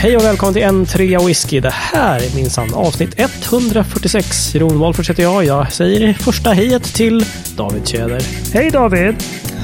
[0.00, 1.60] Hej och välkommen till en trea whisky.
[1.60, 4.54] Det här är minsann avsnitt 146.
[4.54, 5.44] Jeroen Wolffers heter jag.
[5.44, 7.24] Jag säger första hejet till
[7.56, 8.22] David Tjäder.
[8.52, 9.14] Hej David!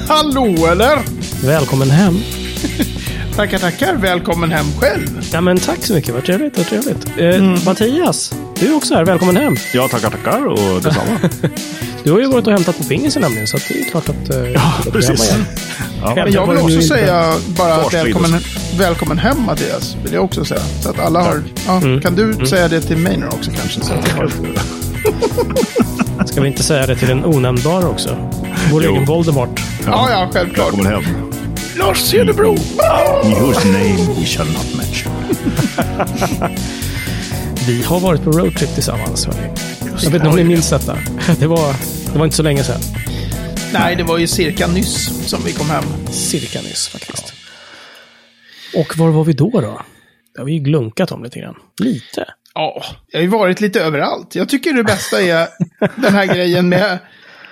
[0.07, 0.99] Hallå eller?
[1.45, 2.19] Välkommen hem.
[3.35, 3.95] Tackar, tackar.
[3.95, 5.29] Välkommen hem själv.
[5.33, 6.13] Ja men tack så mycket.
[6.13, 6.57] Vad trevligt.
[6.57, 7.05] Vad trevligt.
[7.17, 9.05] Eh, Mattias, du är också här.
[9.05, 9.55] Välkommen hem.
[9.73, 11.19] Ja, tackar, tackar och detsamma.
[12.05, 14.29] Du har ju varit och hämtat på pingisen nämligen, så att det är klart att...
[14.29, 15.33] Eh, Ja, precis.
[16.01, 18.39] Ja, Men jag vill också säga bara välkommen,
[18.77, 19.95] välkommen hem Mattias.
[20.03, 20.59] Vill jag också säga.
[20.81, 21.43] Så att alla har...
[21.67, 22.01] Ja, Mm.
[22.01, 23.81] Kan du säga det till mig nu också kanske?
[23.81, 24.31] Så att har...
[26.25, 28.17] Ska vi inte säga det till den onämnbara också?
[28.71, 28.91] Vår Jo.
[28.91, 29.59] egen Voldemort.
[29.85, 30.73] Ja, ja, självklart.
[30.73, 31.31] Välkommen hem.
[31.75, 32.55] Lars Cederbro!
[33.23, 35.11] Whose name we shall not mention.
[37.67, 39.25] Vi har varit på roadtrip tillsammans.
[39.25, 39.49] hörni.
[40.03, 40.97] Jag vet inte om ni minns detta.
[41.39, 41.75] Det var,
[42.13, 42.81] det var inte så länge sedan.
[43.73, 45.83] Nej, det var ju cirka nyss som vi kom hem.
[46.11, 47.33] Cirka nyss faktiskt.
[48.75, 49.81] Och var var vi då då?
[50.33, 51.55] Det har vi ju glunkat om lite grann.
[51.81, 52.25] Lite.
[52.53, 54.35] Ja, jag har ju varit lite överallt.
[54.35, 55.47] Jag tycker det bästa är
[56.01, 56.99] den här grejen med,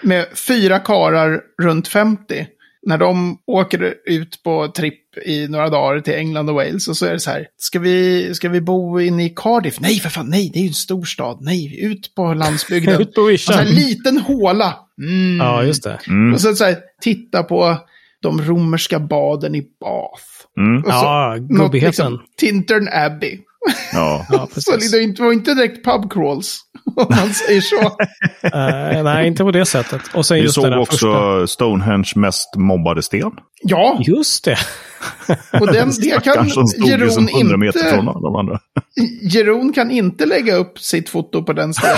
[0.02, 2.48] med fyra karar runt 50.
[2.88, 7.06] När de åker ut på tripp i några dagar till England och Wales och så
[7.06, 7.48] är det så här.
[7.58, 9.80] Ska vi, ska vi bo inne i Cardiff?
[9.80, 11.38] Nej, för fan, nej, det är ju en stor stad.
[11.42, 13.02] Nej, ut på landsbygden.
[13.02, 13.54] Ut på Och vischan.
[13.56, 14.76] så här, liten håla.
[15.02, 15.38] Mm.
[15.38, 16.00] Ja, just det.
[16.08, 16.34] Mm.
[16.34, 17.78] Och så, så här, titta på
[18.22, 20.24] de romerska baden i Bath.
[20.58, 20.84] Mm.
[20.84, 22.20] Så, Ja, gubbigheten.
[22.38, 23.38] Tintern Abbey.
[23.94, 24.26] Ja.
[24.30, 24.96] Ja, Så precis.
[24.96, 26.60] inte- det var inte direkt pub crawls,
[26.96, 27.98] om man säger så.
[28.44, 30.02] Eh, nej, inte på det sättet.
[30.14, 31.48] Och sen Vi just såg också första...
[31.48, 33.32] Stonehenge mest mobbade sten.
[33.62, 34.58] Ja, Just det.
[35.62, 36.48] och den, det kan
[36.86, 37.92] Jeroen 100 meter inte...
[37.92, 38.60] från de andra.
[39.22, 41.98] Jeroen kan inte lägga upp sitt foto på den stenen.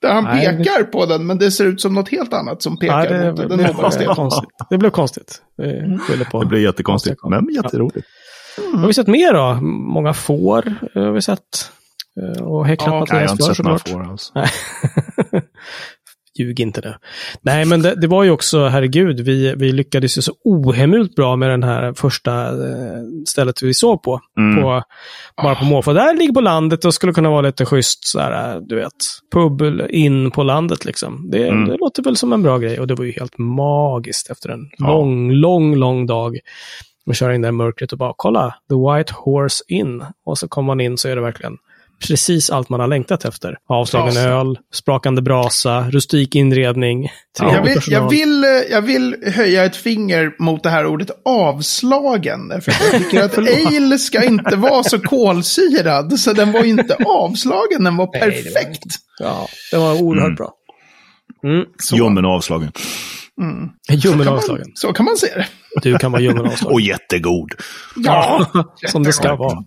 [0.00, 2.78] Där han Nej, pekar på den, men det ser ut som något helt annat som
[2.78, 4.14] pekar det, mot det, den stenen.
[4.14, 4.50] konstigt.
[4.70, 5.42] det blev konstigt.
[5.56, 6.40] Det på.
[6.40, 8.06] Det blev jättekonstigt, men jätteroligt.
[8.72, 9.54] Vad har vi sett mer då?
[9.64, 11.70] Många får eh, har vi sett.
[12.36, 14.32] Eh, Och häcklat Ja, Nej, jag har Mattias inte sett några får alls.
[16.38, 16.94] Ljug inte nu.
[17.42, 21.36] Nej, men det, det var ju också, herregud, vi, vi lyckades ju så ohemult bra
[21.36, 24.20] med den här första eh, stället vi såg på.
[24.38, 24.62] Mm.
[24.62, 24.82] på
[25.42, 25.92] bara på måfå.
[25.92, 28.92] Där ligger på landet och skulle kunna vara lite schysst, så här, du vet,
[29.32, 31.30] pub in på landet liksom.
[31.30, 31.68] Det, Mm.
[31.68, 34.70] det låter väl som en bra grej och det var ju helt magiskt efter en
[34.78, 34.86] Ja.
[34.86, 36.38] lång, lång, lång dag.
[37.06, 40.04] Man kör in där i mörkret och bara kolla, the white horse in.
[40.26, 41.56] Och så kommer man in så är det verkligen
[42.08, 43.56] precis allt man har längtat efter.
[43.68, 44.28] Avslagen Brasa.
[44.28, 47.08] öl, sprakande brasa, rustik inredning,
[47.40, 52.52] Jag vill, jag, vill, eh, jag vill höja ett finger mot det här ordet avslagen.
[52.52, 53.38] Att jag tycker att
[53.76, 56.18] ale ska inte vara så kolsyrad.
[56.20, 58.94] Så den var inte avslagen, den var Nej, det var perfekt.
[59.18, 60.34] Ja, det var oerhört Mm.
[60.34, 60.52] bra.
[61.44, 61.64] Mm.
[61.78, 62.44] Så, Ljummen och
[63.38, 63.70] avslagen.
[63.90, 64.66] Ljummen man, avslagen.
[64.74, 65.46] så kan man se det.
[65.82, 66.74] Du kan vara ljummen avslagen.
[66.74, 67.52] Och jättegod.
[67.96, 68.46] Ja,
[68.88, 69.58] som det ska vara.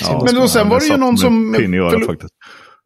[0.00, 2.32] Ja, Men då sen var det ju någon som- örat faktiskt.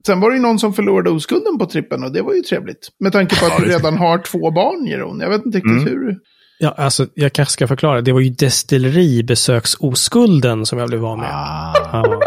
[0.06, 2.88] Sen var det ju någon som förlorade oskulden på trippen och det var ju trevligt.
[3.00, 5.20] Med tanke på att du redan har två barn, Jeroen.
[5.20, 5.84] Jag vet inte riktigt Mm.
[5.84, 6.16] hur.
[6.58, 8.00] Ja, alltså, jag kanske ska förklara.
[8.00, 11.30] Det var ju destilleribesöksoskulden som jag blev av med.
[11.32, 11.74] Ah.
[11.92, 12.20] Ja.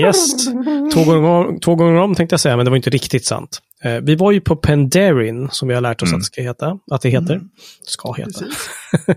[0.00, 0.46] Yes.
[0.94, 3.58] Två gånger, om, två gånger om tänkte jag säga, men det var inte riktigt sant.
[3.84, 6.16] Eh, vi var ju på Penderin, som vi har lärt oss Mm.
[6.16, 6.78] att det ska heta.
[6.90, 7.40] Att det heter.
[7.86, 8.44] Ska heta.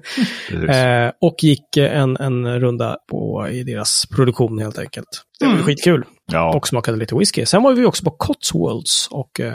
[0.70, 5.08] Eh, och gick eh, en, en runda på, i deras produktion helt enkelt.
[5.40, 5.66] Det var Mm.
[5.66, 6.03] skitkul.
[6.31, 7.46] Ja, Och smakade lite whisky.
[7.46, 9.53] Sen var vi också på Cotswolds och eh,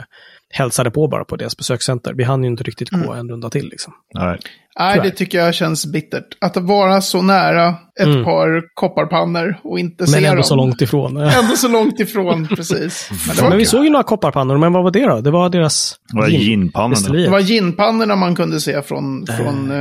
[0.53, 2.13] hälsade på bara på deras besökscenter.
[2.13, 3.93] Vi hann ju inte riktigt gå en runda till liksom.
[4.13, 4.39] nej.
[4.79, 6.25] Nej, det tycker jag känns bittert.
[6.41, 7.69] Att vara så nära
[7.99, 8.23] ett Mm.
[8.23, 10.43] par kopparpannor och inte se Men ändå dem.
[10.43, 11.17] så långt ifrån.
[11.17, 13.09] Ändå så långt ifrån, precis.
[13.27, 15.21] Men det var, Men vi såg ju några kopparpannor, men vad var det då?
[15.21, 17.13] Det var deras Det var gin- ginpannorna.
[17.23, 19.71] det var ginpannorna man kunde se från, från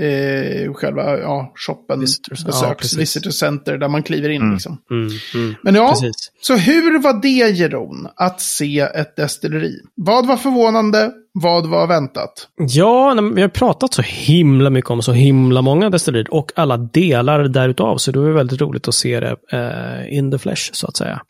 [0.00, 2.98] eh, själva ja, shoppen, Visitors- ja, besöks, precis.
[2.98, 4.42] visitor center, där man kliver in.
[4.42, 4.52] Mm.
[4.54, 4.78] Liksom.
[4.90, 5.54] Mm, mm.
[5.62, 6.32] Men ja, Precis.
[6.40, 9.74] så hur var det, Jeroen, att se ett destilleri?
[9.94, 11.10] Vad var förvånande?
[11.32, 12.48] Vad var väntat?
[12.56, 17.44] Ja, vi har pratat så himla mycket om så himla många destillerier och alla delar
[17.44, 17.96] därutav.
[17.96, 21.20] Så det var väldigt roligt att se det eh, in the flesh, så att säga.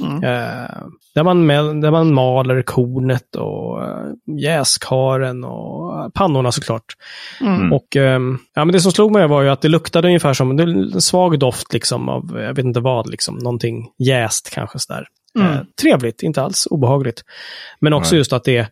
[0.00, 0.24] Mm.
[0.24, 0.82] Eh,
[1.14, 4.06] där, man med, där man maler kornet och eh,
[4.40, 6.84] jäskaren och pannorna såklart.
[7.40, 7.72] Mm.
[7.72, 10.58] Och ehm, ja, men det som slog mig var ju att det luktade ungefär som
[10.58, 15.06] en svag doft liksom av, jag vet inte vad, liksom, någonting jäst kanske sådär.
[15.38, 15.52] Mm.
[15.52, 17.24] Eh, trevligt, inte alls obehagligt.
[17.80, 18.18] Men också Nej.
[18.18, 18.68] just att det,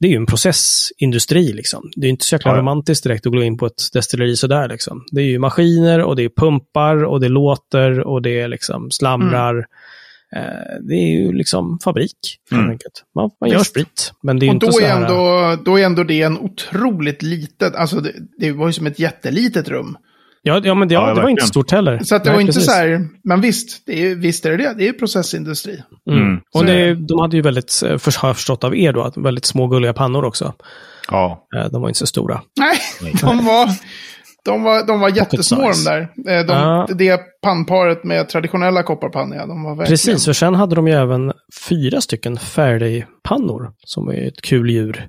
[0.00, 1.90] det är ju en processindustri liksom.
[1.96, 4.68] Det är inte så jäkla Ja, romantiskt direkt att gå in på ett destilleri sådär
[4.68, 5.04] liksom.
[5.10, 8.90] Det är ju maskiner och det är pumpar och det låter och det är liksom
[8.90, 9.58] slamrar.
[9.58, 9.64] Eh,
[10.88, 12.16] det är ju liksom fabrik,
[12.52, 12.78] Mm.
[13.14, 15.02] Man, man gör sprit, men det är Och inte då så är, här...
[15.02, 18.98] ändå, då är ändå det en otroligt litet, alltså det, det var ju som ett
[18.98, 19.96] jättelitet rum.
[20.44, 21.98] Ja, ja men det, ja, Ja, det var inte stort heller.
[22.04, 22.66] Så att det Nej, var inte precis.
[22.70, 24.74] så här, men visst, det är, visst är det det.
[24.78, 25.82] Det är ju processindustri.
[26.10, 26.22] Mm.
[26.22, 26.40] Mm.
[26.54, 29.66] Och det, de hade ju väldigt, eh, har jag förstått av er då, väldigt små
[29.66, 30.54] gulliga pannor också.
[31.08, 31.46] Ja.
[31.56, 32.42] Eh, De var inte så stora.
[32.60, 32.76] Nej,
[33.20, 33.68] de var,
[34.44, 36.00] de var, de var jättesmå de där.
[36.00, 36.86] Eh, De, Ja.
[36.94, 39.92] Det pannparet med traditionella kopparpannor, ja, de var verkligen...
[39.92, 41.32] Precis, och sen hade de ju även
[41.68, 45.08] fyra stycken Faraday-pannor, som är ett kul djur.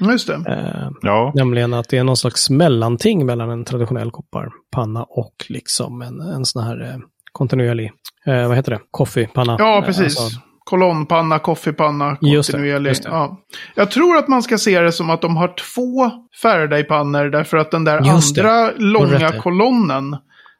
[0.00, 0.34] Just det.
[0.34, 1.32] Eh, Ja.
[1.34, 6.44] nämligen att det är någon slags mellanting mellan en traditionell kopparpanna och liksom en, en
[6.44, 6.96] sån här eh,
[7.32, 7.90] kontinuerlig,
[8.26, 9.56] eh, vad heter det, koffepanna.
[9.58, 10.04] Ja, precis.
[10.20, 12.90] alltså- Kolonnpanna, koffepanna, Just det, kontinuerlig.
[12.90, 13.08] just det.
[13.08, 13.40] Ja.
[13.74, 16.10] Jag tror att man ska se det som att de har två
[16.42, 18.40] Faraday-pannor därför att den där Just det.
[18.42, 20.16] andra rätt långa kolonnen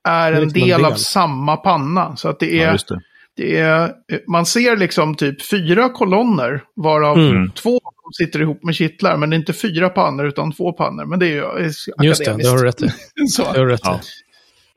[0.09, 2.17] är Det är en liksom en del av samma panna.
[2.17, 3.01] Så att det är, ja, det.
[3.37, 3.93] det är,
[4.31, 7.51] man ser liksom typ fyra kolonner, varav Mm.
[7.51, 7.81] två
[8.19, 9.17] sitter ihop med kittlar.
[9.17, 11.05] Men det är inte fyra pannor utan två pannor.
[11.05, 12.45] Men det är ju är Just det, akademiskt.
[12.45, 12.91] det har du rätt i.
[13.29, 13.43] Så.
[13.53, 13.83] Det har du rätt i.
[13.85, 14.01] Ja.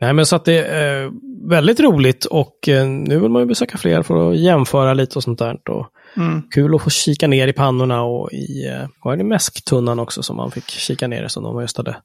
[0.02, 1.12] Nej, men så att det är eh,
[1.50, 5.24] väldigt roligt och eh, nu vill man ju besöka fler för att jämföra lite och
[5.24, 5.56] sånt där.
[5.70, 6.42] Och Mm.
[6.56, 10.24] kul att få kika ner i pannorna och i, eh, vad är det, mäsktunnan också
[10.24, 11.96] som man fick kika ner i som de just hade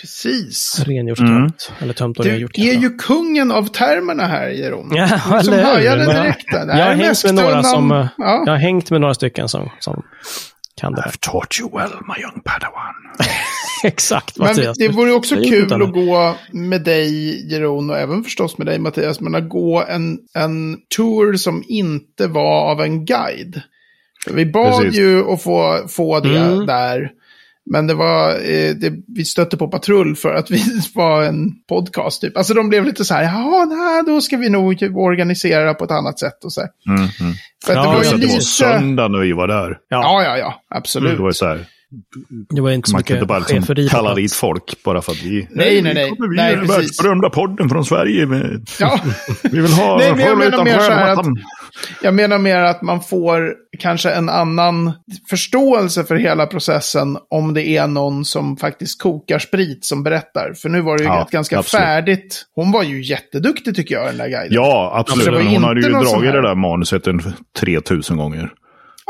[0.00, 0.82] Precis.
[0.86, 1.42] rengjort och Mm.
[1.42, 1.72] tömt.
[1.78, 2.50] Eller tömt och Du rengjort.
[2.58, 2.80] är kanske.
[2.82, 4.88] ju kungen av termerna här, Jeroen.
[4.94, 5.06] Ja,
[5.38, 5.80] Du som eller hur?
[5.84, 7.64] jag- jag har är hängt med några mästunnan.
[7.64, 8.42] som, Ja.
[8.46, 10.02] Jag har hängt med några stycken som, som
[10.80, 11.02] kan det.
[11.02, 12.94] I've taught you well, my young padawan.
[13.84, 14.78] Exakt, Men Mattias.
[14.78, 15.74] det vore ju också gjort kul det.
[15.84, 20.18] att gå med dig, Jeroen, och även förstås med dig, Mattias, men att gå en,
[20.34, 23.62] en tour som inte var av en guide.
[24.30, 24.98] Vi bad Precis.
[25.00, 26.66] ju att få, få det Mm.
[26.66, 27.10] där.
[27.70, 30.62] Men det var, eh, det, vi stötte på patrull för att vi
[30.94, 32.36] var en podcast typ.
[32.36, 35.90] Alltså de blev lite så här, ja, nej, då ska vi nog organisera på ett
[35.90, 36.70] annat sätt och så här.
[36.88, 37.34] Mm, mm.
[37.64, 38.44] För att Ja, det var Plus ju att det var lite...
[38.44, 39.78] söndag när vi var där.
[39.88, 41.16] Ja, Ja, ja, ja, absolut.
[41.16, 41.66] Det var ju så här,
[42.54, 45.22] det var inte så man kan inte bara liksom kalla dit folk bara för att
[45.22, 45.48] vi...
[45.50, 46.12] Nej, nej, nej.
[46.18, 46.78] Vi Nej, den precis.
[46.78, 48.26] världsberömda podden från Sverige.
[48.26, 49.00] Med, Ja.
[49.42, 49.98] vi vill ha...
[49.98, 51.26] Nej, men jag menar mer så här att-.
[52.02, 54.92] Jag menar mer att man får kanske en annan
[55.30, 60.52] förståelse för hela processen om det är någon som faktiskt kokar sprit som berättar.
[60.62, 61.84] För nu var det ju Ja, ett ganska absolut.
[61.84, 62.44] färdigt.
[62.54, 64.48] Hon var ju jätteduktig tycker jag, den där guiden.
[64.50, 65.28] Ja, absolut.
[65.42, 67.22] Hon inte hade ju dragit det där manuset en
[67.60, 68.50] 3000 gånger.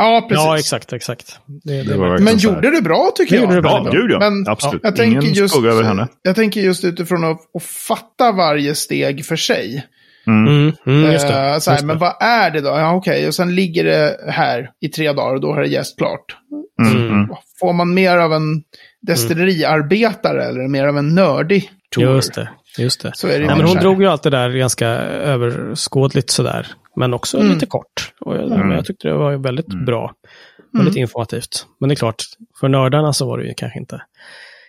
[0.00, 0.44] Ja, precis.
[0.44, 1.38] Ja, exakt, exakt.
[1.64, 3.42] Det, det, Det var Men gjorde det bra tycker Det jag.
[3.42, 3.88] gjorde det bra.
[3.92, 4.18] gud ja.
[4.18, 4.80] Men absolut.
[4.84, 6.08] Jag tänker, Ingen just, över henne.
[6.22, 9.86] jag tänker just utifrån att, att fatta varje steg för sig.
[10.26, 11.34] Mm, mm, just det.
[11.34, 12.68] Eh, så här, just men vad är det då?
[12.68, 13.28] Ja, okej.
[13.28, 16.36] Och sen ligger det här i tre dagar och då har det jäst klart.
[16.82, 17.28] Mm, mm.
[17.60, 18.62] Får man mer av en
[19.06, 22.14] destilleriarbetare eller mer av en nördig tour?
[22.14, 22.48] Just det.
[22.78, 23.10] Just det.
[23.14, 26.66] Så är det Nej, men hon drog ju allt det där ganska överskådligt sådär.
[27.00, 27.52] Men också Mm.
[27.52, 28.12] lite kort.
[28.20, 30.14] Och jag, men jag tyckte det var väldigt bra.
[30.58, 30.84] Mm.
[30.84, 31.66] Väldigt informativt.
[31.78, 32.22] Men det är klart,
[32.60, 34.02] för nördarna så var det ju kanske inte,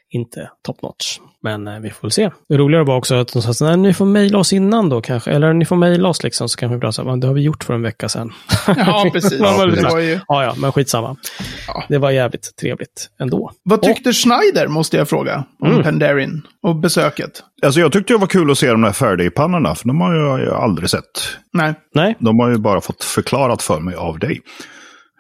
[0.09, 1.19] inte top notch.
[1.43, 2.29] Men eh, vi får väl se.
[2.49, 5.01] Det roliga var också att de sa så här, ni får mejla oss innan då
[5.01, 5.31] kanske.
[5.31, 7.63] Eller ni får mejla oss liksom, så kanske vi bra säga, det har vi gjort
[7.63, 8.33] för en vecka sedan.
[8.67, 9.39] Ja, precis.
[9.39, 10.19] Var det var ju...
[10.27, 11.15] Ja, ja, men skitsamma.
[11.67, 11.83] Ja.
[11.89, 13.51] Det var jävligt trevligt ändå.
[13.63, 15.83] Vad tyckte Schneider, måste jag fråga, om Mm.
[15.83, 17.43] Penderin och besöket?
[17.65, 20.39] Alltså jag tyckte det var kul att se de där Faraday-pannorna, för de har jag
[20.39, 21.37] ju aldrig sett.
[21.53, 21.73] Nej.
[21.95, 24.41] Nej, De har ju bara fått förklarat för mig av dig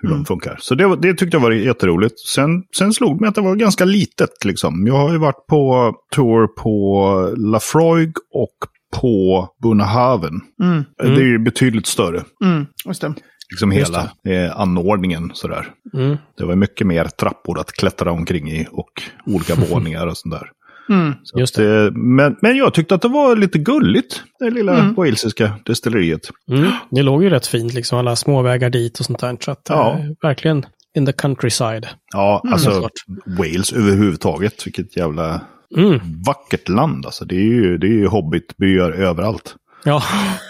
[0.01, 0.19] hur Mm.
[0.19, 0.57] de funkar.
[0.59, 2.19] Så det, det tyckte jag var jätteroligt.
[2.19, 4.45] Sen, sen slog det mig att det var ganska litet.
[4.45, 4.87] Liksom.
[4.87, 8.55] Jag har ju varit på tour på Lafroig och
[9.01, 10.41] på Bunnahaven.
[10.63, 10.83] Mm.
[10.97, 12.23] Det är ju betydligt större.
[12.43, 12.65] Mm.
[12.85, 13.13] Just det.
[13.51, 14.11] Liksom Just hela
[14.45, 15.67] eh, anordningen sådär.
[15.93, 16.17] mm.
[16.37, 18.89] Det var mycket mer trappor att klättra omkring i och
[19.25, 20.49] olika våningar och sånt där.
[20.89, 21.13] Mm.
[21.39, 24.93] Just att, eh, men, men jag tyckte att det var lite gulligt, det lilla Mm.
[24.93, 26.21] walesiska destilleriet.
[26.51, 26.71] Mm.
[26.91, 29.37] Det låg ju rätt fint, liksom alla småvägar dit och sånt där.
[29.39, 29.91] Så att, Ja.
[29.99, 30.65] eh, verkligen
[30.97, 31.87] in the countryside.
[32.13, 32.53] Ja, Mm.
[32.53, 32.89] alltså.
[33.25, 34.67] Wales överhuvudtaget.
[34.67, 35.41] Vilket jävla
[35.77, 35.99] Mm.
[36.25, 37.05] vackert land.
[37.05, 39.55] Alltså, det är ju, det är ju hobbitbyar överallt.
[39.83, 40.03] Ja.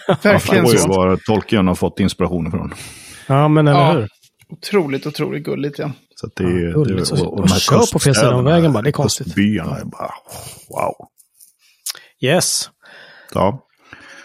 [0.23, 2.73] Verkligen Det var ju var Tolkien har fått inspiration ifrån.
[3.27, 3.91] ja, men eller Ja.
[3.91, 4.07] hur?
[4.49, 5.91] Otroligt, otroligt gulligt ja.
[6.21, 8.73] Så att det, är- Ja, det, Så- och, och kör på fel sida av vägen
[8.73, 9.25] bara, det är konstigt.
[9.25, 10.11] Kustbyarna är bara
[10.69, 10.93] wow.
[12.21, 12.69] Yes.
[13.33, 13.59] Ja.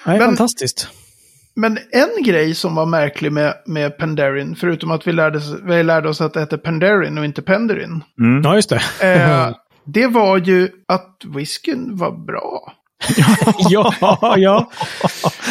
[0.07, 0.89] Nej, Men- fantastiskt.
[1.59, 6.09] Men en grej som var märklig med, med Penderin, förutom att vi lärde, vi lärde
[6.09, 8.43] oss att det hette Penderin och inte Penderin, Mm.
[8.45, 8.83] Ja, just det.
[9.15, 9.51] eh,
[9.85, 12.73] det var ju att whiskyn var bra.
[13.71, 14.19] ja, ja.
[14.37, 14.71] Ja,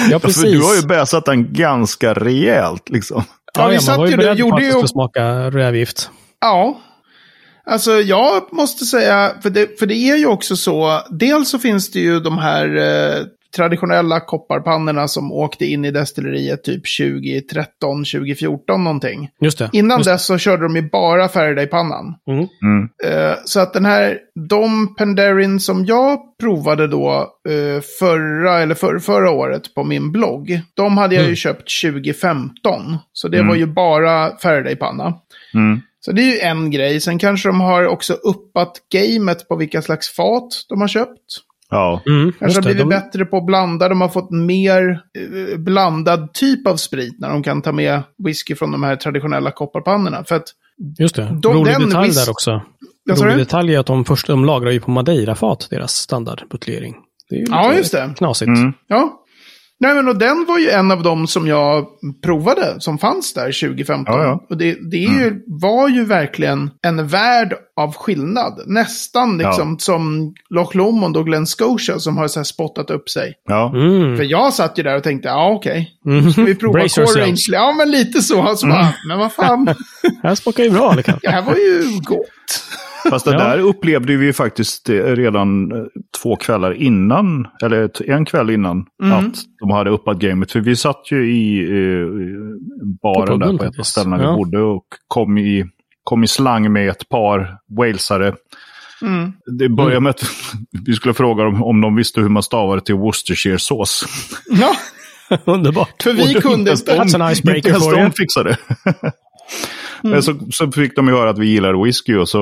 [0.10, 0.42] Ja, precis.
[0.44, 3.24] för du har ju bäsat den ganska rejält liksom.
[3.58, 6.10] Ja, vi man satt ju där, på gjorde ju- smaka rävgift.
[6.46, 6.82] Ja.
[7.66, 11.92] Alltså jag måste säga, för det, för det är ju också så, dels så finns
[11.92, 13.25] det ju de här eh,
[13.56, 19.30] traditionella kopparpannorna som åkte in i destilleriet typ 2013, 2014 någonting.
[19.42, 19.70] Just det.
[19.74, 22.16] Innan Just, dess så körde de ju bara Faraday-pannan.
[22.28, 22.48] mm.
[22.64, 22.90] Mm.
[23.30, 24.18] Eh, så att den här,
[24.50, 30.62] de Penderin som jag provade då eh, förra eller för, förra året på min blogg,
[30.74, 31.36] de hade jag ju Mm.
[31.36, 32.98] köpt 2015.
[33.14, 33.48] Så det Mm.
[33.48, 35.14] var ju bara Faraday-panna.
[35.54, 35.82] Mm.
[36.00, 37.02] Så det är ju en grej.
[37.02, 41.22] Sen kanske de har också uppat gamet på vilka slags fat de har köpt.
[41.75, 42.01] Ja.
[42.05, 42.32] Mm.
[42.39, 42.67] Kanske har det.
[42.67, 43.89] blivit De, bättre på att blanda.
[43.89, 45.00] De har fått mer
[45.51, 49.51] eh, blandad typ av sprit när de kan ta med whisky från de här traditionella
[49.51, 50.24] kopparpannorna.
[50.24, 50.44] För att,
[51.00, 51.38] just det.
[51.41, 52.62] de- Rolig den detalj där också.
[53.05, 53.38] jag Rolig det?
[53.44, 56.96] detalj är att de först de lagrar ju på Madeirafat, deras standardbuteljering.
[57.29, 58.13] Ja, just det.
[58.17, 58.48] knasigt.
[58.48, 58.74] Mm.
[58.88, 59.22] Ja.
[59.79, 61.86] Nej, men och den var ju en av dem som jag
[62.24, 64.15] provade, som fanns där 2015.
[64.15, 64.46] Ja, ja.
[64.50, 68.62] Och det, det är ju, var ju verkligen en värld av skillnad.
[68.65, 73.34] Nästan liksom som Loch Lomond och Glen Scotia som har så här spottat upp sig.
[73.46, 73.70] Ja.
[73.75, 74.17] Mm.
[74.17, 76.32] För jag satt ju där och tänkte, ja okej, Mm.
[76.32, 77.50] ska vi prova Brace Core yourselves.
[77.50, 77.62] Range?
[77.62, 78.55] Ja, men lite så.
[78.55, 79.65] så bara, men vad fan,
[80.01, 80.94] Det här smakar ju bra.
[80.96, 81.20] Det kan.
[81.22, 82.27] det här var ju gott.
[83.10, 83.38] Fast det Ja.
[83.38, 85.78] där upplevde vi ju faktiskt eh, redan eh,
[86.22, 89.18] två kvällar innan, eller en kväll innan, Mm.
[89.18, 90.52] att de hade uppat gamet.
[90.52, 92.08] För vi satt ju i eh,
[93.04, 94.32] baren På där på ett av ställena Ja.
[94.32, 95.66] vi bodde och kom i,
[96.04, 98.36] kom i slang med ett par walesare.
[99.02, 99.34] Mm.
[99.60, 100.24] Det började med att
[100.86, 104.06] vi skulle fråga dem om de visste hur man stavade till Worcestershire-sås.
[104.50, 104.76] Ja,
[105.46, 106.04] Underbart.
[106.04, 108.12] för vi kunde inte That's an icebreaker Inte ens for de you.
[108.18, 108.50] fixade.
[108.86, 108.96] Mm.
[110.12, 112.40] Men så, så fick de ju höra att vi gillade whisky och så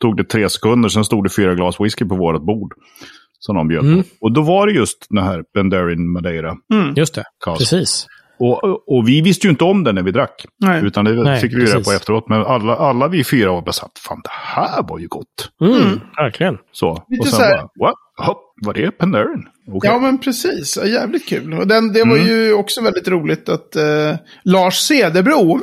[0.00, 2.74] tog det tre sekunder, sen stod det fyra glas whisky på vårt bord.
[3.38, 4.02] Som de bjöd Mm.
[4.02, 4.08] på.
[4.20, 6.54] Och då var det just den här Benderin Madeira.
[6.74, 6.94] Mm.
[6.96, 7.24] Just det.
[7.44, 7.58] Cast.
[7.58, 8.06] Precis.
[8.38, 8.64] Och,
[8.96, 10.46] och vi visste ju inte om den när vi drack.
[10.60, 10.84] Nej.
[10.84, 12.28] Utan det Nej, fick vi reda på efteråt.
[12.28, 15.50] Men alla, alla vi fyra var bara så att fan det här var ju gott.
[15.60, 15.72] Mm.
[15.72, 16.00] Mm.
[16.16, 16.58] Verkligen.
[16.72, 17.04] Så.
[17.08, 17.94] Lite och sen så här- bara, what?
[18.26, 19.46] Hopp, var det Penderin?
[19.72, 19.90] Okej.
[19.92, 20.78] Ja, men precis.
[20.84, 21.54] Jävligt kul.
[21.54, 22.28] Och den, det var Mm.
[22.28, 25.42] ju också väldigt roligt att eh, Lars Cederbro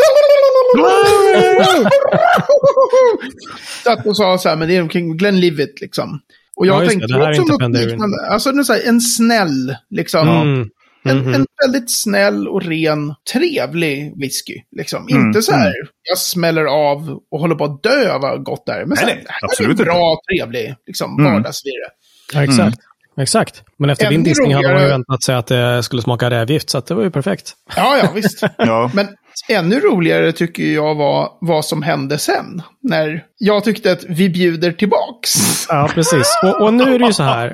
[3.84, 6.20] satt och sa så här, men det är omkring Glenlivet liksom.
[6.56, 8.28] Och jag Ja, tänkte det, det också något liknande.
[8.30, 10.28] Alltså nu så här, en snäll, liksom.
[10.30, 10.70] Mm.
[11.06, 11.34] En, Mhm.
[11.34, 14.54] en väldigt snäll och ren, trevlig whisky.
[14.78, 15.08] Liksom.
[15.12, 15.74] Mm, Inte så här,
[16.10, 18.86] jag smäller av och håller på att dö vad gott det är.
[18.86, 21.34] Men så här, nej, det här absolut är bra, trevlig, liksom, Mm.
[21.34, 21.88] vardagsvirre.
[22.34, 22.78] Ja, exakt.
[23.18, 23.64] Exakt.
[23.78, 26.70] Men efter din Ännu dissning hade man ju väntat sig att det skulle smaka rävgift,
[26.70, 27.54] så att det var ju perfekt.
[27.76, 28.44] Ja, ja, visst.
[28.58, 28.92] Ja.
[28.94, 29.08] Men
[29.50, 32.62] ännu roligare tycker jag var vad som hände sen.
[32.82, 35.30] När jag tyckte att vi bjuder tillbaks.
[35.70, 36.40] Ja, precis.
[36.44, 37.54] Och, och nu är det ju så här.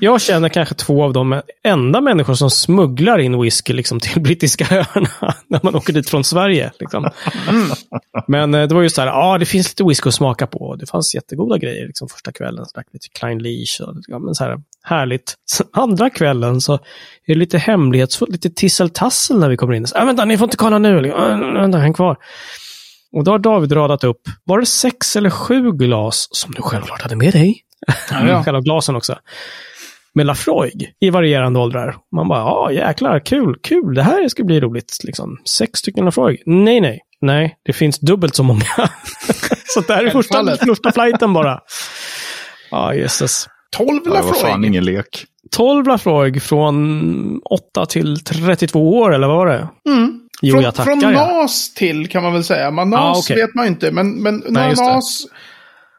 [0.00, 4.66] Jag känner kanske två av de enda människor som smugglar in whisky liksom, till brittiska
[4.70, 6.72] öarna när man åker dit från Sverige.
[6.80, 7.10] Liksom.
[8.28, 10.76] Men eh, det var ju så här, ja, det finns lite whisky att smaka på.
[10.76, 12.66] Det fanns jättegoda grejer liksom, första kvällen.
[12.66, 15.34] Så drack lite Klein Leash och ja, men så här, härligt.
[15.72, 16.78] Andra kvällen så är
[17.26, 19.86] det lite hemlighetsfullt, lite tisseltassel när vi kommer in.
[19.86, 21.00] Så, äh, vänta, ni får inte kolla nu.
[21.00, 22.16] Liksom, "Äh, vänta, häng kvar.
[23.12, 27.02] Och då har David radat upp, var det sex eller sju glas som du självklart
[27.02, 27.60] hade med dig?
[28.10, 28.42] ja.
[28.44, 29.18] Själva glasen också.
[30.14, 31.96] Med Lafroig i varierande åldrar.
[32.16, 34.96] Man bara, ja jäklar, kul, kul, det här ska bli roligt.
[35.04, 35.38] Liksom.
[35.58, 36.42] Sex stycken Lafroig.
[36.46, 38.64] Nej, nej, nej, det finns dubbelt så många.
[39.66, 41.60] så det här är första, första flighten bara.
[42.70, 43.46] Ja, jösses.
[43.76, 44.66] 12 Ja, det var fan Lafroig.
[44.66, 45.24] ingen lek.
[45.50, 49.68] 12 Lafroig från 8 till 32 år, eller vad var det?
[49.90, 50.20] Mm.
[50.42, 50.90] Jo, från, jag tackar.
[51.00, 51.26] från ja.
[51.42, 52.70] NAS till kan man väl säga.
[52.70, 53.36] Men NAS Ah, okej.
[53.46, 53.90] vet man ju inte.
[53.92, 54.74] Men, men Nej.
[54.76, 55.26] NAS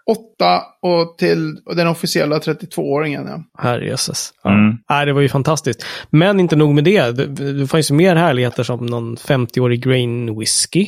[0.07, 3.27] 8 och till och den officiella 32-åringen.
[3.27, 3.43] Ja.
[3.63, 4.33] Herrejösses.
[4.43, 4.49] Ja.
[4.53, 4.77] Mm.
[4.89, 5.85] Nej, det var ju fantastiskt.
[6.09, 7.11] Men inte nog med det.
[7.11, 10.87] Det, det fanns ju mer härligheter som någon 50-årig grain whisky.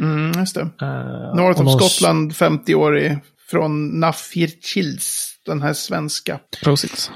[0.00, 0.60] Mm, just det.
[0.60, 3.18] Uh, North of Scotland, 50-årig,
[3.50, 7.10] från Nafirchils, den här svenska Prosit.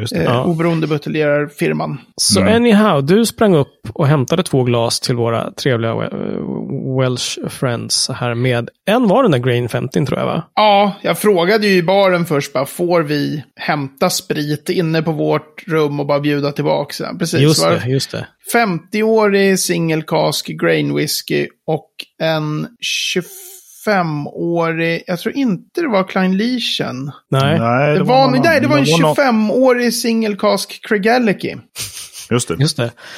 [0.00, 0.22] Just eh.
[0.22, 0.44] Ja.
[0.44, 2.00] oberoende buteljerarfirman.
[2.16, 2.54] Så Mm.
[2.56, 8.34] anyhow, du sprang upp och hämtade två glas till våra trevliga eh, Welsh friends här
[8.34, 10.42] med, en var den där Grain 50 tror jag va?
[10.54, 15.62] Ja, jag frågade ju i baren först bara, får vi hämta sprit inne på vårt
[15.66, 16.94] rum och bara bjuda tillbaka?
[17.04, 18.26] Ja, Precis, Just var det, just det.
[18.54, 21.90] 50-årig single cask grain whisky och
[22.22, 22.68] en
[23.88, 27.12] 25-årig, jag tror inte det var Klein Leischen.
[27.30, 31.58] Nej, Nej, Det, var, någon nej, det var en annan- någon- 25-årig single cask Craigellachie.
[32.30, 32.54] Just det.
[32.58, 32.76] just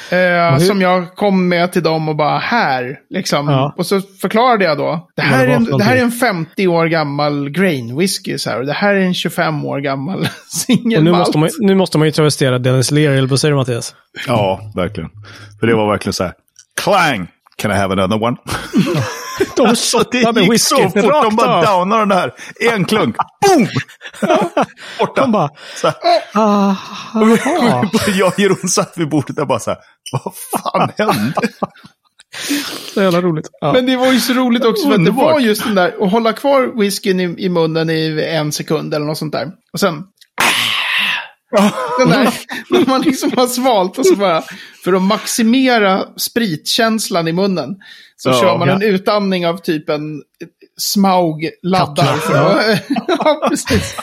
[0.09, 0.47] det.
[0.51, 3.47] Eh, Som jag kom med till dem och bara här, liksom.
[3.49, 3.73] Ja.
[3.77, 5.09] Och så förklarade jag då.
[5.15, 8.37] Det här, det är var en, det här är en 50 år gammal grain whisky,
[8.37, 8.59] så här.
[8.59, 10.19] Och det här är en 25 år gammal
[10.97, 13.57] Och nu måste, man, nu måste man ju travestera Dennis Leary, eller vad säger du
[13.57, 13.95] Mattias?
[14.27, 15.09] Ja, verkligen.
[15.59, 16.33] För det var verkligen så här.
[16.83, 17.27] Clang!
[17.55, 18.37] Can I have another one?
[19.55, 21.23] De Alltså, det shottade gick whisky så fort.
[21.23, 21.63] De bara av.
[21.63, 22.33] downar den här.
[22.71, 23.15] En klunk.
[23.47, 23.67] Boom!
[24.99, 25.21] Borta.
[25.21, 25.95] De bara, Så här.
[26.41, 27.85] aha.
[28.15, 29.79] Jag och Jeroen satt vid bordet där bara så här.
[30.11, 30.33] Vad
[30.63, 31.33] fan hände?
[32.93, 33.47] Så jävla roligt.
[33.61, 33.73] Ja.
[33.73, 36.11] Men det var ju så roligt också för att det var just den där, att
[36.11, 39.51] hålla kvar whiskyn i, i munnen i en sekund eller något sånt där.
[39.73, 40.03] Och sen...
[41.99, 42.33] Den där,
[42.69, 44.43] när man liksom har svalt och så bara,
[44.83, 47.69] för att maximera spritkänslan i munnen,
[48.15, 48.73] så Ja, kör man ja.
[48.73, 50.21] en utandning av typ en
[50.77, 52.15] Smaug laddar.
[52.17, 53.95] För ja, precis.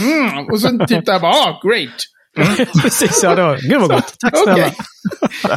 [0.00, 2.02] Mm, och sen typ där bara, ah, great.
[2.82, 4.14] Precis, ja, det var, gud vad gott.
[4.20, 4.70] Tack snälla.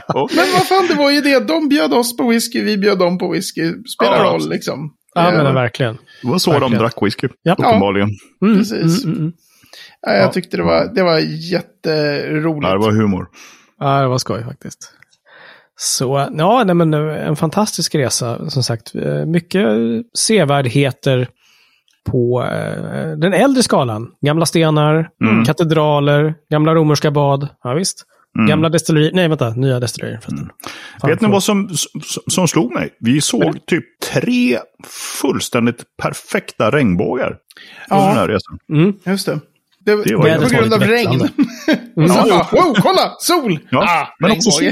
[0.07, 0.37] Okej.
[0.37, 1.39] Men vad fan, det var ju det.
[1.47, 3.73] De bjöd oss på whisky, vi bjöd dem på whisky.
[3.95, 4.23] Spelar Ja.
[4.23, 4.93] roll liksom.
[5.15, 5.97] Ja, men verkligen.
[6.21, 6.71] Det var så Verkligen.
[6.71, 7.27] de drack whisky.
[7.43, 7.53] Ja.
[7.53, 8.09] Uppenbarligen.
[8.45, 9.03] Mm, Precis.
[9.05, 9.31] Mm, mm.
[10.07, 11.19] Ja, jag tyckte det var, det var
[11.51, 12.67] jätteroligt.
[12.67, 13.27] Ja, det var humor.
[13.79, 14.93] Ja, det var skoj faktiskt.
[15.81, 18.95] Så, ja, nej, men eh, en fantastisk resa, som sagt.
[18.95, 19.65] Eh, Mycket
[20.17, 21.27] sevärdheter
[22.11, 24.07] på eh, den äldre skalan.
[24.25, 25.45] Gamla stenar, Mm.
[25.45, 27.47] katedraler, gamla romerska bad.
[27.63, 28.05] Ja, visst.
[28.37, 28.47] Mm.
[28.47, 29.11] Gamla destillerier.
[29.13, 29.49] Nej, vänta.
[29.49, 30.19] Nya destillerier.
[30.21, 30.49] Fan,
[31.09, 32.89] Vet ni vad som, som, som slog mig?
[32.99, 34.59] Vi såg typ tre
[35.21, 37.29] fullständigt perfekta regnbågar.
[37.29, 37.37] På
[37.95, 38.05] Ja.
[38.07, 38.59] den här resan.
[38.73, 38.93] Mm.
[39.05, 39.39] Just det.
[39.89, 41.19] Det, det Det var var på grund av regn.
[41.19, 41.29] sen
[41.95, 42.47] Ja.
[42.51, 43.59] bara, wow, kolla, sol!
[43.71, 44.63] Ja, ah, men också sol.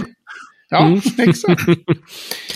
[0.70, 1.02] Ja, Mm.
[1.18, 1.62] exakt.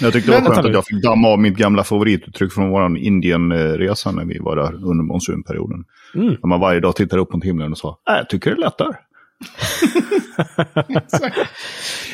[0.02, 2.70] Jag tyckte det Men- var skönt att jag fick damma av mitt gamla favorituttryck från
[2.70, 5.84] vår Indienresa när vi var där under monsunperioden.
[6.16, 6.28] Mm.
[6.28, 8.88] När man varje dag tittar upp mot himlen och sa, äh, jag tycker det lättar.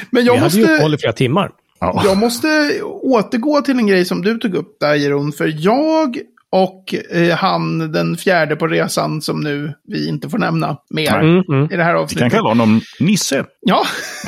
[0.10, 1.51] Men Vi jag hade ju måste, uppehåll i flera timmar.
[1.80, 2.01] Ja.
[2.06, 2.48] jag måste
[2.84, 5.32] återgå till en grej som du tog upp där, Jeroen.
[5.32, 6.18] För jag
[6.51, 11.44] och eh, han, den fjärde på resan, som nu vi inte får nämna mer Mm,
[11.50, 11.72] mm.
[11.72, 12.32] i det här Vi kan avsnittet.
[12.32, 13.46] kalla honom Nisse.
[13.62, 13.86] Ja,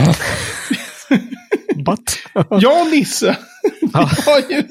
[1.85, 2.17] But.
[2.61, 3.37] och Nisse.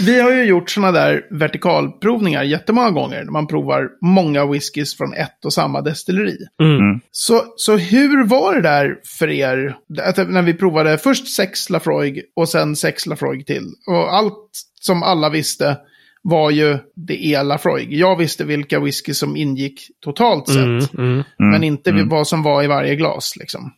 [0.00, 0.46] Vi har ju...
[0.46, 3.24] Gjort sådana där vertikalprovningar jättemånga gånger.
[3.24, 6.36] När man provar många whiskys från ett och samma destilleri.
[6.62, 7.00] Mm.
[7.10, 9.76] Så, så hur var det där för er?
[10.02, 13.64] Att, när vi provade först sex Lafroig och sen sex Lafroig till.
[13.86, 15.76] Och allt som alla visste
[16.22, 17.92] var ju det är Lafroig.
[17.92, 20.56] Jag visste vilka whisky som ingick totalt sett.
[20.56, 21.12] Mm, mm.
[21.12, 22.08] Mm, Men inte mm.
[22.08, 23.36] vad som var i varje glas.
[23.36, 23.72] Liksom.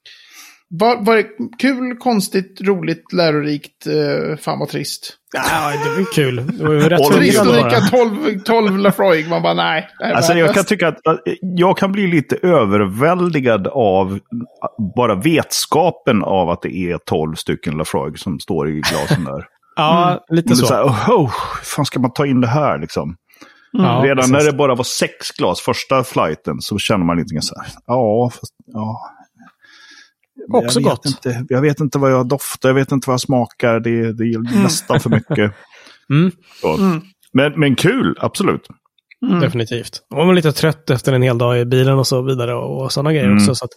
[0.71, 1.27] Var, var det
[1.59, 3.87] kul, konstigt, roligt, lärorikt?
[3.87, 5.15] Eh, fan vad trist.
[5.33, 6.37] Ja, det var kul.
[6.59, 9.29] Det var ju rätt Och Trist att dricka 12, 12 Lafroig.
[9.29, 9.89] Man bara nej.
[10.15, 14.19] Alltså jag kan tycka att att jag kan bli lite överväldigad av
[14.97, 19.47] bara vetskapen av att det är 12 stycken Lafroig som står i glasen där.
[19.77, 20.67] Ja, lite det är så.
[20.67, 23.17] så här, oh, oh, hur fan ska man ta in det här liksom?
[23.73, 24.33] Ja, Redan precis.
[24.33, 27.69] när det bara var sex glas första flighten så känner man lite grann så här,
[27.87, 29.01] ja, fast, ja.
[30.49, 31.07] Men Också jag vet gott.
[31.07, 34.25] Inte, jag vet inte vad jag doftar, jag vet inte vad jag smakar, det, det
[34.25, 35.53] är nästan för mycket.
[36.11, 36.33] Mm.
[36.79, 37.03] Mm.
[37.33, 38.67] Men, men kul, absolut.
[39.27, 39.41] Mm.
[39.41, 40.03] Definitivt.
[40.11, 42.93] Och man var lite trött efter en hel dag i bilen och så vidare och
[42.93, 43.37] sådana grejer Mm.
[43.39, 43.55] också.
[43.55, 43.71] Så att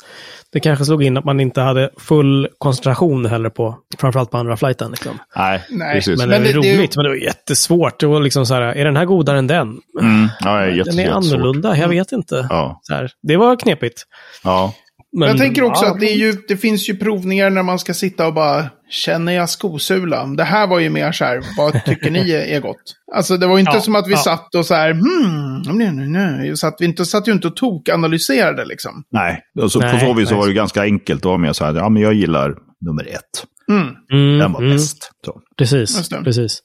[0.51, 4.57] det kanske slog in att man inte hade full koncentration heller på, framförallt på andra
[4.57, 4.91] flighten.
[4.91, 5.19] Liksom.
[5.35, 6.19] Nej, Nej, precis.
[6.19, 7.99] Men, Men det var det- det- roligt, men det var jättesvårt.
[7.99, 9.67] Det var liksom så här, är den här godare än den?
[10.01, 12.47] Mm, ja, det är den är annorlunda, jag vet inte.
[12.49, 14.03] Ja, Så här, det var knepigt.
[14.43, 14.73] ja.
[15.13, 17.79] Men, jag tänker också ja, att det, är ju, det finns ju provningar när man
[17.79, 20.25] ska sitta och bara känner jag skosula?
[20.25, 22.77] Det här var ju mer så här, vad tycker ni är, gott?
[23.15, 24.17] Alltså det var ju inte Ja, som att vi ja.
[24.17, 26.57] satt och så här, hmm, nej, nej, nej.
[26.57, 29.03] Så att vi inte, satt ju inte och tokanalyserade liksom.
[29.11, 30.41] Nej, alltså, Nej, på så vis så nej.
[30.41, 31.21] var det ganska enkelt.
[31.21, 33.45] Det var mer så här, ja men jag gillar nummer ett.
[33.69, 33.95] Mm.
[34.11, 35.11] mm, Den var mm, bäst.
[35.25, 35.41] Så.
[35.57, 36.61] Precis, precis.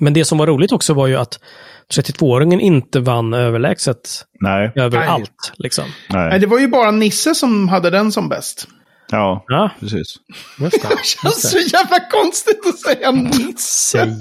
[0.00, 1.38] Men det som var roligt också var ju att
[1.94, 5.52] 32-åringen inte vann överlägset Nej, överallt.
[5.56, 5.84] Liksom.
[6.08, 6.38] Nej, nej.
[6.38, 8.68] det var ju bara Nisse som hade den som bäst.
[9.12, 10.16] Ja, Ja, precis.
[10.60, 10.88] just det.
[10.88, 14.16] Det känns så jävla konstigt att säga Nisse.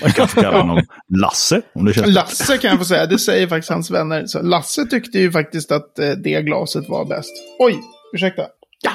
[0.00, 0.82] Jag kan få kalla honom
[1.20, 4.26] Lasse, om det känns Lasse kan jag få säga, det säger faktiskt hans vänner.
[4.26, 7.30] Så Lasse tyckte ju faktiskt att eh, det glaset var bäst.
[7.58, 7.80] Oj,
[8.14, 8.42] ursäkta.
[8.82, 8.90] Ja,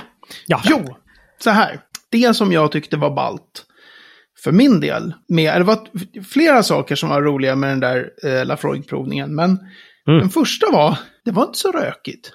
[0.45, 0.61] Ja.
[0.65, 0.95] Jo,
[1.43, 1.79] så här.
[2.09, 3.64] Det som jag tyckte var balt
[4.45, 5.77] för min del, med, det var
[6.33, 9.59] flera saker som var roliga med den där eh, Lafroig-provningen, men
[10.07, 10.19] Mm.
[10.19, 12.31] den första var, det var inte så rökigt.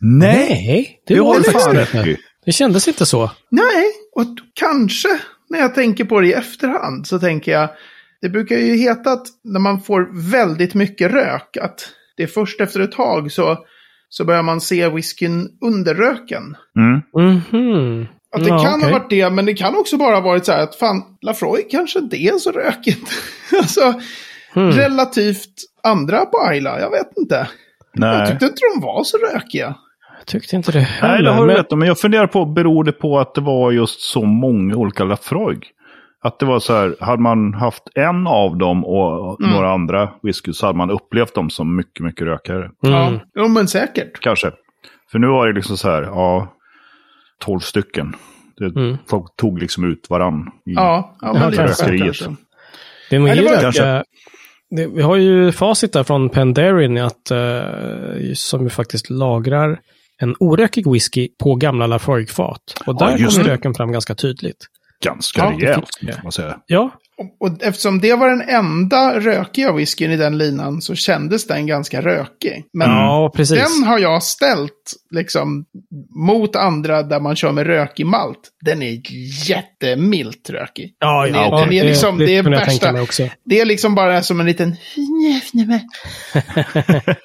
[0.00, 2.16] Nej, det Det var det faktiskt inte.
[2.44, 3.30] Det kändes inte så.
[3.50, 5.08] Nej, och kanske
[5.50, 7.68] när jag tänker på det i efterhand så tänker jag,
[8.20, 12.60] det brukar ju heta att när man får väldigt mycket rök, att det är först
[12.60, 13.58] efter ett tag så,
[14.08, 16.56] så börjar man se whiskyn under röken.
[16.76, 17.02] Mm.
[17.42, 18.06] Mhm.
[18.36, 18.84] Att det Ja, kan okej.
[18.92, 21.62] ha varit det, men det kan också bara ha varit så här att fan, Lafroy
[21.70, 23.10] kanske inte är så rökigt.
[23.58, 23.94] alltså,
[24.54, 24.70] Hmm.
[24.70, 27.34] relativt andra på Ayla, jag vet inte.
[27.92, 28.26] Jag Nej.
[28.30, 29.74] tyckte inte de var så rökiga.
[30.26, 31.14] tyckte inte det heller.
[31.14, 31.78] Nej, det har du men- rätt om.
[31.78, 35.66] Men jag funderar på, beror det på att det var just så många olika Lafroig?
[36.22, 39.52] Att det var så här, hade man haft en av dem och Mm.
[39.54, 42.70] några andra whisky så hade man upplevt dem som mycket, mycket rökare.
[42.86, 43.18] Mm.
[43.34, 44.20] Ja, men säkert.
[44.20, 44.50] Kanske.
[45.12, 46.54] För nu var det liksom så här, ja,
[47.40, 48.14] 12 stycken.
[48.56, 48.96] Det, Mm.
[49.06, 50.40] Folk tog liksom ut varann.
[50.66, 52.16] I, Ja, ja Ja, men rökeriet.
[53.10, 53.82] Det man gillar Kanske.
[54.70, 59.80] det, vi har ju facit där från Penderin att, eh, som ju faktiskt lagrar
[60.20, 62.60] en orökig whisky på gamla Lafroig-fat.
[62.86, 63.54] Och Ja, där just kommer det.
[63.54, 64.66] röken fram ganska tydligt.
[65.04, 66.58] Ganska Ja, rejält, kan man säga.
[66.66, 66.90] Ja,
[67.40, 72.00] Och, eftersom det var den enda rökiga whiskyn i den linan så kändes den ganska
[72.02, 72.64] rökig.
[72.72, 75.64] Men ja den har jag ställt liksom
[76.16, 78.38] mot andra där man kör med rökig malt.
[78.64, 79.00] Den är
[79.50, 80.94] jättemilt rökig.
[80.98, 83.30] Ja, Den är- ja, den är liksom- det är kunde jag värsta-.
[83.44, 84.76] Det är liksom bara som en liten...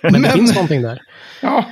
[0.03, 0.99] Men det Men- finns någonting där.
[1.41, 1.65] Ja,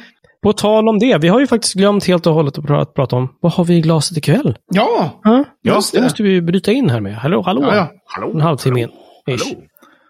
[0.44, 3.16] På tal om det, vi har ju faktiskt glömt helt och hållet att pra- prata
[3.16, 4.58] om vad har vi i glaset ikväll?
[4.74, 6.04] ja, Ja, just det det.
[6.04, 7.16] måste vi bryta in här med.
[7.16, 7.62] Hallå, hallå.
[7.64, 7.92] Ja, ja.
[8.06, 8.32] Hallå?
[8.34, 8.90] En halvtimme in.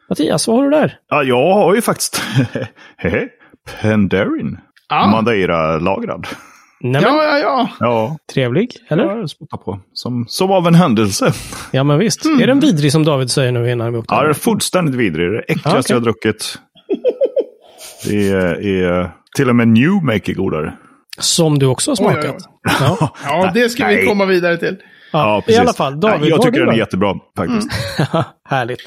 [0.09, 0.97] Mattias, vad har du där?
[1.09, 2.21] Ja, jag har ju faktiskt
[3.81, 4.57] Penderin.
[4.89, 5.07] Ja.
[5.07, 6.27] Madeira-lagrad.
[6.83, 7.69] Ja, ja, ja.
[7.79, 9.27] Ja, Trevlig, eller?
[9.27, 9.79] spottar på.
[9.93, 11.33] Som, som av en händelse.
[11.71, 12.25] Ja, men visst.
[12.25, 14.13] Är den vidrig som David säger nu innan vi åkte?
[14.15, 15.29] Ja, det är fullständigt vidrig.
[15.29, 15.85] Det är det äckligaste Ja, okej.
[15.89, 16.59] jag har druckit.
[18.05, 20.73] Det är, är till och med Newmaker godare.
[21.19, 22.35] Som du också har Oj, oj, smakat.
[22.69, 22.73] oj.
[22.79, 23.15] Ja.
[23.25, 24.77] Ja, det ska vi komma vidare till.
[25.11, 25.59] Ja, I precis.
[25.61, 27.69] alla fall, David, jag tycker den är jättebra faktiskt.
[28.49, 28.79] Härligt.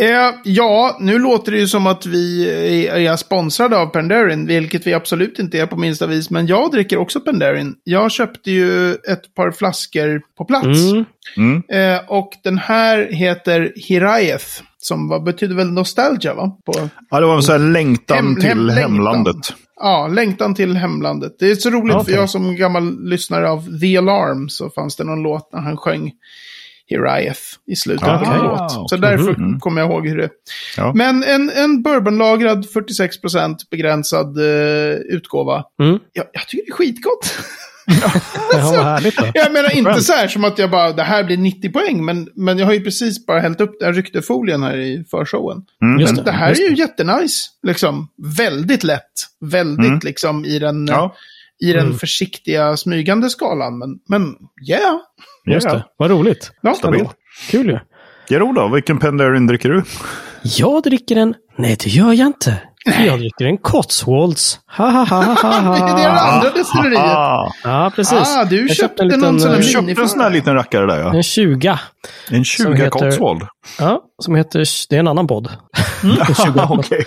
[0.00, 2.48] Eh, ja, nu låter det ju som att vi
[2.88, 6.30] är, är sponsrade av Penderin, vilket vi absolut inte är på minsta vis.
[6.30, 7.74] Men jag dricker också Penderin.
[7.84, 10.66] Jag köpte ju ett par flaskor på plats.
[10.92, 11.04] Mm.
[11.36, 11.62] Mm.
[11.94, 14.46] Eh, och den här heter Hirayeth,
[14.78, 16.56] som vad betyder väl nostalgia, va?
[16.66, 16.72] På,
[17.10, 18.82] Ja, det var en sån här längtan Hem- till hem- längtan.
[18.82, 19.36] hemlandet.
[19.80, 21.32] ja, längtan till hemlandet.
[21.38, 22.14] Det är så roligt, Okej.
[22.14, 25.76] för jag som gammal lyssnare av The Alarm så fanns det någon låt när han
[25.76, 26.12] sjöng
[26.90, 28.34] Hirayeth i slutet av Okej.
[28.34, 28.70] en låt.
[28.72, 28.98] Så okej.
[28.98, 29.60] därför Mhm.
[29.60, 30.28] kommer jag ihåg hur det
[30.76, 30.92] Ja.
[30.94, 35.64] Men en, en bourbonlagrad 46% begränsad eh, utgåva.
[35.82, 35.98] Mm.
[36.12, 37.38] Jag, jag tycker det är skitgott.
[37.86, 38.12] Ja,
[38.62, 39.26] vad härligt då.
[39.34, 42.28] Jag menar inte så här som att jag bara, det här blir 90 poäng, men,
[42.34, 45.62] men jag har ju precis bara hällt upp den ryckte folien här i förshowen.
[45.82, 46.00] Mm.
[46.00, 48.08] Just Men det här just är ju jättenice, liksom.
[48.38, 49.02] Väldigt lätt.
[49.40, 50.00] Väldigt Mm.
[50.04, 51.14] liksom i den, Ja,
[51.64, 51.98] i den Mm.
[51.98, 53.78] försiktiga smygande skalan.
[53.78, 54.34] Men, men
[54.68, 54.96] yeah.
[55.46, 55.72] Just ja.
[55.74, 55.84] det.
[55.96, 56.52] Vad roligt.
[56.62, 57.08] Ja, Stabil.
[57.50, 57.78] Kul ju.
[58.28, 59.82] Jero då, vilken Penderin dricker du?
[60.42, 61.34] Jag dricker en...
[61.58, 62.56] Nej, det gör jag inte.
[63.06, 64.58] Jag dricker en Cotswolds.
[64.76, 65.96] Ha, ha, ha, ha, ha.
[65.96, 67.00] det är det andra destilleriet.
[67.00, 68.36] Ah, Ja, precis.
[68.36, 70.54] Ah, du Jag köpte, en liten, någon sån här du köpte en sån här liten
[70.54, 71.14] rackare där ja.
[71.14, 71.68] En 20.
[72.30, 73.42] En Som 20 heter- Cotswold.
[73.78, 74.64] Ja, som heter...
[74.90, 75.48] Det är en annan podd.
[76.44, 76.60] 20.
[76.68, 77.04] Okej.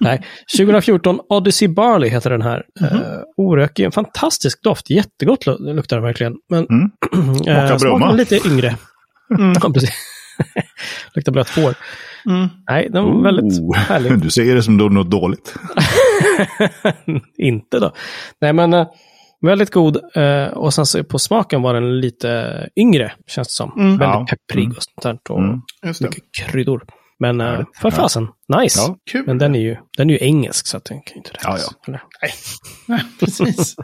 [0.00, 0.22] Nej,
[0.56, 2.62] 2014 Odyssey Barley heter den här.
[2.80, 2.98] Mhm.
[3.00, 3.02] Uh,
[3.36, 4.90] orökig, en fantastisk doft.
[4.90, 6.34] Jättegott lu- luktar den verkligen.
[6.50, 6.90] Men Mm.
[7.46, 8.76] eh, Smakar smaken lite yngre.
[9.62, 9.90] Ja, precis.
[11.14, 11.74] luktar blött får.
[12.26, 12.48] Mm.
[12.70, 14.18] Nej, den var väldigt Oh, härlig.
[14.20, 15.54] Du säger det som då något dåligt.
[17.38, 17.92] Inte då.
[18.40, 18.86] Nej, men eh,
[19.40, 19.96] väldigt god.
[20.14, 23.72] eh, och sen så på smaken var den lite yngre, känns det som.
[23.72, 23.86] Mm.
[23.98, 24.26] Väldigt Ja.
[24.30, 24.76] pepprig Mm.
[24.76, 25.32] och sånt där.
[25.34, 25.60] Och Mm.
[26.00, 26.82] Mycket kryddor.
[27.20, 27.76] Men eh, Härligt.
[27.80, 27.96] för Ja.
[27.96, 28.28] fasen,
[28.60, 28.80] nice.
[28.80, 28.96] Ja.
[29.10, 29.22] Kul.
[29.26, 31.68] Men den är, ju, den är ju engelsk, så att den kan inte räknas.
[31.70, 32.02] Ja, Eller?
[32.86, 33.76] Nej, precis.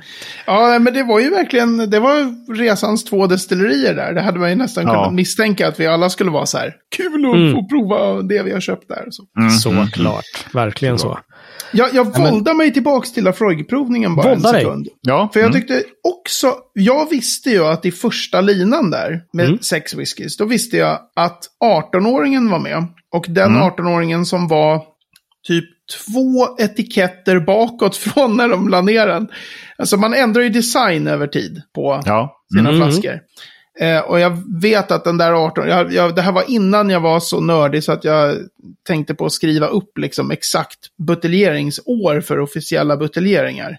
[0.46, 4.12] Ja, men det var ju verkligen, det var resans två destillerier där.
[4.12, 4.90] Det hade man ju nästan Ja.
[4.94, 7.52] kunnat misstänka att vi alla skulle vara så här, kul att Mm.
[7.52, 9.04] få prova det vi har köpt där.
[9.10, 9.22] Så.
[9.38, 9.50] Mm.
[9.50, 10.24] Såklart.
[10.54, 11.18] Verkligen så.
[11.72, 14.62] Jag, jag men- våldar mig tillbaka till Lafroig-provningen bara Vålda en dig.
[14.64, 14.88] sekund.
[15.00, 15.30] Ja.
[15.32, 15.60] För jag mm.
[15.60, 19.58] tyckte också, jag visste ju att i första linan där med Mm.
[19.58, 22.86] sex whiskys, då visste jag att 18-åringen var med.
[23.12, 23.62] Och den Mm.
[23.62, 24.82] 18-åringen som var
[25.46, 25.64] typ
[26.06, 29.28] två etiketter bakåt från när de la ner den.
[29.78, 32.42] Alltså man ändrar ju design över tid på Ja.
[32.56, 32.82] sina Mm.
[32.82, 33.20] flaskor.
[33.80, 37.00] Eh, och jag vet att den där 18, jag, jag, det här var innan jag
[37.00, 38.36] var så nördig så att jag
[38.86, 43.78] tänkte på att skriva upp liksom exakt buteljeringsår för officiella buteljeringar.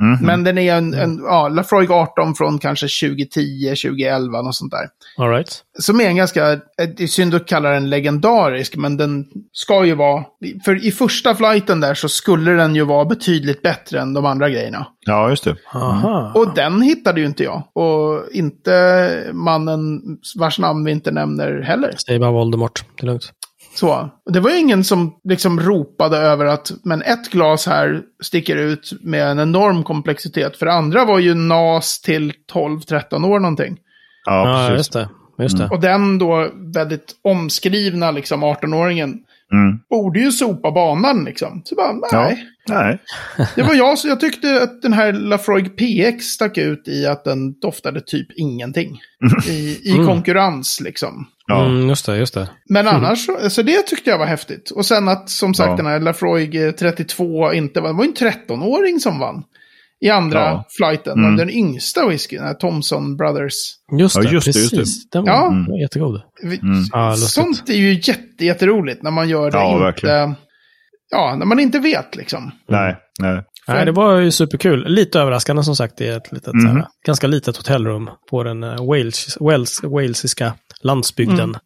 [0.00, 0.26] Mhm.
[0.26, 4.88] Men den är en, en ja, Lafroig 18 från kanske 2010, 2011, något sånt där.
[5.24, 5.62] All right.
[5.78, 6.58] Som är en ganska, eh,
[6.96, 10.24] det är synd att kalla den legendarisk, men den ska ju vara,
[10.64, 14.48] för i första flighten där så skulle den ju vara betydligt bättre än de andra
[14.48, 14.86] grejerna.
[15.06, 15.56] ja, just det.
[15.74, 16.32] Aha.
[16.34, 17.62] Och den hittade ju inte jag.
[17.72, 20.00] Och inte mannen
[20.38, 21.94] vars namn vi inte nämner heller.
[22.08, 22.84] Säg bara Voldemort.
[22.96, 23.32] Det är lugnt.
[23.74, 24.10] Så.
[24.30, 28.92] Det var ju ingen som liksom ropade över att men ett glas här sticker ut
[29.00, 30.56] med en enorm komplexitet.
[30.56, 33.76] För det andra var ju NAS till 12-13 år någonting.
[34.24, 34.78] Ja, Ja, precis.
[34.78, 35.08] just det.
[35.38, 35.68] Just det.
[35.68, 39.14] Och den då väldigt omskrivna liksom 18-åringen
[39.52, 39.78] Mm.
[39.90, 41.62] borde ju sopa banan liksom.
[41.64, 42.44] Så bara, nej.
[42.68, 42.98] Nej.
[43.56, 47.24] Det var jag, så jag tyckte att den här Lafroig PX stack ut i att
[47.24, 49.00] den doftade typ ingenting.
[49.48, 50.06] I, i Mm.
[50.06, 51.26] konkurrens liksom.
[51.46, 51.64] Ja.
[51.66, 52.48] Mm, just det, just det.
[52.68, 54.70] Men annars, så så det tyckte jag var häftigt.
[54.70, 55.76] Och sen att, som sagt, Ja.
[55.76, 58.16] den här Lafroig eh, 32 inte var, det var ju en
[58.48, 59.42] 13-åring som vann.
[60.00, 60.64] I andra Ja.
[60.78, 61.36] flighten, Mm.
[61.36, 63.54] den yngsta whiskyn, Thomson Brothers.
[63.98, 64.72] Just Ja, det, just det, precis.
[64.72, 65.80] just Den var, Ja.
[65.82, 66.20] jättegod.
[66.42, 66.84] Mm.
[66.92, 67.16] Ja.
[67.16, 69.84] Sånt är ju jätte, jätteroligt när man gör det Ja, inte...
[69.84, 70.34] verkligen.
[71.10, 72.50] Ja, när man inte vet liksom.
[72.68, 72.96] Nej.
[73.20, 73.42] Nej.
[73.68, 74.84] Nej, det var ju superkul.
[74.88, 78.86] Lite överraskande som sagt i ett litet, så här, ganska litet hotellrum på den uh,
[78.86, 81.40] Wales, Wales, walesiska landsbygden.
[81.40, 81.56] Mm.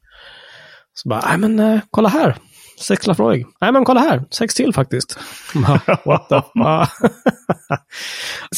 [0.94, 2.36] Så bara, nej men eh, kolla här.
[2.82, 3.46] Sex Lafroig.
[3.60, 4.24] Nej men kolla här.
[4.30, 5.18] Sex till faktiskt.
[6.04, 6.88] What the ja.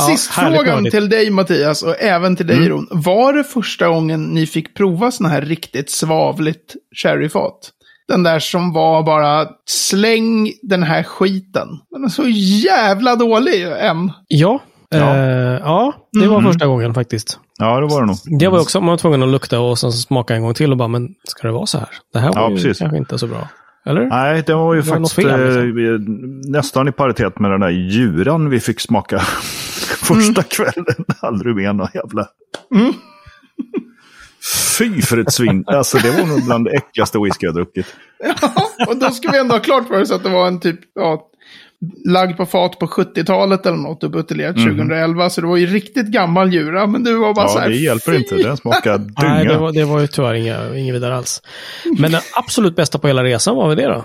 [0.07, 0.95] Sist härligt frågan nördigt.
[0.95, 2.69] till dig Mattias och även till dig Mm.
[2.69, 2.89] Ron.
[2.91, 7.71] Var det första gången ni fick prova såna här riktigt svavligt sherryfat?
[8.09, 11.69] Den där som var bara släng den här skiten.
[11.91, 12.25] Den är så
[12.67, 14.13] jävla dålig än.
[14.29, 15.17] Ja, Ja.
[15.17, 15.59] ja.
[15.59, 16.53] ja det var Mm.
[16.53, 17.39] första gången faktiskt.
[17.59, 18.39] Ja, det var det nog.
[18.41, 20.77] Det var också, man var tvungen att lukta och sen smaka en gång till och
[20.77, 21.89] bara, men ska det vara så här?
[22.13, 22.79] Det här var Ja, ju precis.
[22.79, 23.49] kanske inte så bra.
[23.87, 24.07] Eller?
[24.07, 25.95] Nej, det var ju Det var faktiskt fel, liksom.
[25.95, 29.19] eh, nästan i paritet med den där djuran vi fick smaka
[29.99, 31.05] första kvällen.
[31.21, 32.27] Aldrig mer någon jävla...
[32.75, 32.93] Mm.
[34.79, 35.65] Fy för ett svin.
[35.67, 37.87] Alltså det var nog bland det äckligaste whisky jag druckit.
[38.89, 41.29] Och då ska vi ändå ha klart för oss att det var en typ, ja,
[42.05, 45.31] lagd på fat på 70-talet eller något och buteljerat 2011.
[45.31, 47.69] Så det var ju riktigt gammal djura, men du var bara så Ja, här.
[47.69, 48.37] det hjälper "Fy!" inte.
[48.37, 49.13] Den smakar dynga.
[49.35, 51.43] Nej, det var, det var ju tyvärr inga, inget vidare alls.
[51.99, 54.05] Men den absolut bästa på hela resan var väl det då?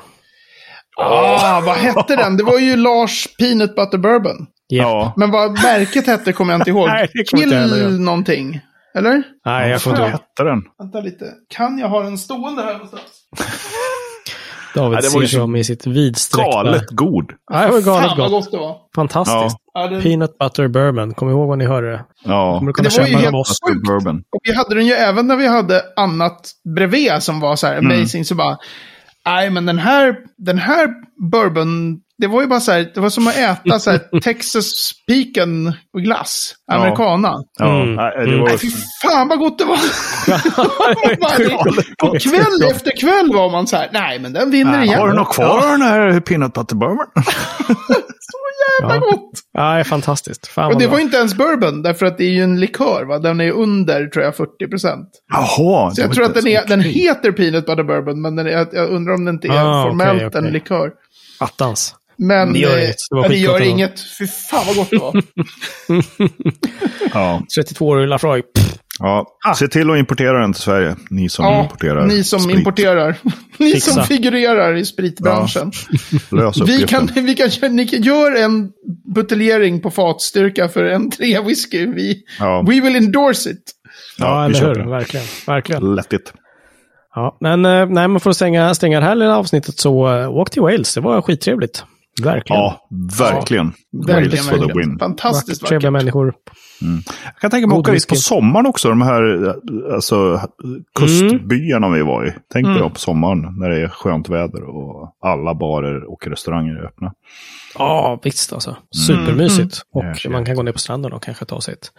[1.01, 2.37] Ah, vad hette den?
[2.37, 4.47] Det var ju Lars Peanut Butter Bourbon.
[4.67, 6.87] Ja, Men vad märket hette kommer jag inte ihåg.
[6.89, 7.91] Nej, det inte Kill ihåg.
[7.99, 8.59] någonting.
[8.95, 9.23] Eller?
[9.45, 10.19] Nej, jag kommer inte vad ihåg.
[10.19, 10.61] hette den?
[10.79, 11.25] Vänta lite.
[11.49, 13.03] Kan jag ha den stående här någonstans?
[14.75, 16.51] David Nej, det var ju med sitt vidsträckta...
[16.51, 17.31] Galet god.
[17.51, 18.31] Nej, det var galet Fan gott.
[18.31, 18.77] gott det var.
[18.95, 19.57] Fantastiskt.
[19.73, 20.01] Ja, det...
[20.01, 21.13] Peanut butter bourbon.
[21.13, 22.05] Kom ihåg vad ni hörde det.
[22.23, 22.53] Ja.
[22.59, 23.35] Kommer du kunna Det var ju helt
[23.67, 23.87] sjukt.
[23.87, 24.17] Bourbon.
[24.17, 27.77] Och vi hade den ju även när vi hade annat bredvid som var så här
[27.77, 27.97] Mm.
[27.99, 28.25] amazing.
[28.25, 28.57] Så bara,
[29.25, 30.89] nej men den här, den här
[31.31, 34.91] bourbon, det var ju bara så här, det var som att äta så här Texas
[35.93, 36.53] och glass.
[36.67, 36.75] Ja.
[36.75, 37.33] Americana.
[37.59, 37.95] Ja, Mm.
[37.95, 38.39] det Mm.
[38.39, 38.47] var...
[38.47, 38.69] Nej, fy
[39.03, 39.77] fan vad gott det var!
[42.09, 44.99] Och kväll efter kväll var man så här, nej men den vinner Nej, igen.
[44.99, 47.05] Har du något kvar av den här peanut butter bourbon?
[48.81, 48.99] Jävla Ja.
[49.01, 49.31] gott!
[49.53, 50.47] Ja, det är fantastiskt.
[50.47, 50.91] Fan Och det bra.
[50.91, 53.19] var inte ens bourbon, därför att det är ju en likör, va?
[53.19, 55.09] Den är under, tror jag, 40 procent.
[55.33, 55.91] Jaha.
[55.91, 58.89] Så jag tror att den, är, den heter Peanut Butter Bourbon, men den är, jag,
[58.89, 60.47] undrar om den inte är Ah, formellt okej, okej.
[60.47, 60.91] en likör.
[61.39, 61.95] Attans.
[62.19, 62.95] Men Det gör eh, inget.
[63.09, 63.99] Det var ja, det gör inget.
[64.19, 65.23] Fy fan vad gott det var.
[67.13, 67.41] Ja.
[67.59, 68.43] 32-årig Lafroig.
[68.99, 69.25] ja.
[69.55, 70.95] Se till att importera den till Sverige.
[71.09, 72.57] Ni som ja, importerar ni som sprit.
[72.57, 73.15] importerar.
[73.57, 73.91] ni Fixa.
[73.93, 75.71] som figurerar i spritbranschen.
[76.31, 78.71] Lös Vi kan, vi kan, ni kan gör en
[79.15, 81.85] buteljering på fatstyrka för en tre whisky.
[81.85, 82.61] Vi, Ja.
[82.67, 83.63] We will endorse it.
[84.17, 84.75] Ja, Ja, vi eller hur?
[84.75, 84.89] det.
[84.89, 85.25] Verkligen.
[85.47, 85.95] Verkligen.
[85.95, 86.33] Lättigt.
[87.15, 90.49] Ja, men, eh, nej, för att stänga, stänga det här lilla avsnittet så uh, åk
[90.51, 90.93] till Wales.
[90.93, 91.83] Det var skittrevligt.
[92.23, 92.61] Verkligen.
[92.61, 92.87] Ja,
[93.19, 93.73] verkligen.
[94.05, 94.89] Verkligen, Wales for the verkligen.
[94.89, 94.99] win.
[94.99, 96.33] Fantastiskt Vackert, trevliga människor.
[97.25, 98.89] Jag kan tänka mig God åka dit på sommaren också.
[98.89, 99.53] De här
[99.93, 100.41] alltså,
[100.99, 102.33] kustbyarna vi var i.
[102.53, 102.81] Tänk dig Mm.
[102.87, 107.11] då på sommaren när det är skönt väder och alla barer och restauranger är öppna.
[107.77, 108.77] Ja, visst alltså.
[109.07, 109.81] Supermysigt.
[109.93, 110.31] Och Jäklar.
[110.31, 111.91] man kan gå ner på stranden och kanske ta sig ett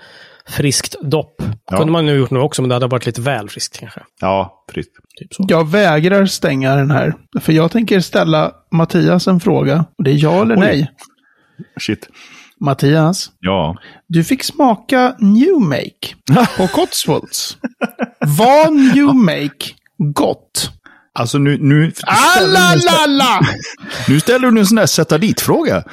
[0.49, 1.43] friskt dopp.
[1.71, 1.77] Ja.
[1.77, 4.01] kunde man nu gjort nu också, men det hade varit lite väl friskt kanske.
[4.21, 4.93] Ja, friskt.
[5.21, 5.45] Typ så.
[5.49, 7.15] Jag vägrar stänga den här.
[7.41, 9.85] För jag tänker ställa Mattias en fråga.
[9.99, 10.61] Och det är ja eller Oj.
[10.61, 10.91] nej.
[11.81, 12.09] Shit.
[12.61, 13.77] Mattias, Ja.
[14.09, 16.15] du fick smaka New Make
[16.57, 17.57] på Cotswolds.
[18.39, 19.67] Var New Make
[20.15, 20.71] gott?
[21.13, 23.41] Alltså nu, nu, Alla lalla!
[24.09, 25.83] nu ställer du en sån där sätta dit-fråga.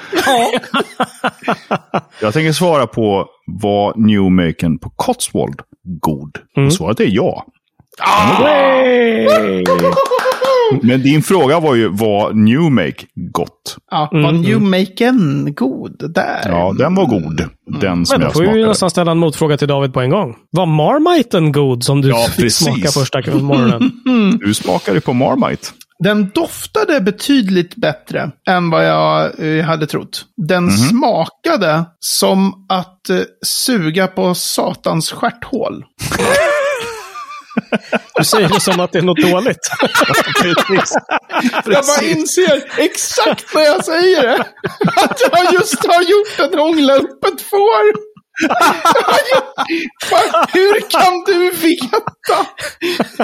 [2.20, 5.62] Jag tänker svara på var Newmaken på Cotswold
[6.02, 6.38] god?
[6.58, 6.68] Mm.
[6.68, 7.46] Och svaret är ja.
[8.00, 9.28] Hey!
[10.82, 13.78] Men din fråga var ju var Newmake gott?
[13.92, 16.42] Ja, var Mm, New Maken god där?
[16.46, 17.44] Ja, den var god.
[17.82, 20.02] Den som Men då jag får vi ju nästan ställa en motfråga till David på
[20.02, 20.36] en gång.
[20.52, 23.92] Var Marmiten god som du Ja, fick smaka första morgonen?
[24.40, 25.68] Du smakade på Marmite.
[26.04, 30.26] Den doftade betydligt bättre än vad jag eh, hade trott.
[30.48, 30.72] Den Mhm.
[30.72, 35.84] smakade som att eh, suga på satans stjärthål.
[38.16, 39.70] Du säger det som att det är något dåligt.
[41.66, 44.46] Jag bara inser exakt när jag säger det.
[45.04, 48.17] Att jag just har gjort en hångla upp ett får.
[50.54, 51.98] Hur kan du veta?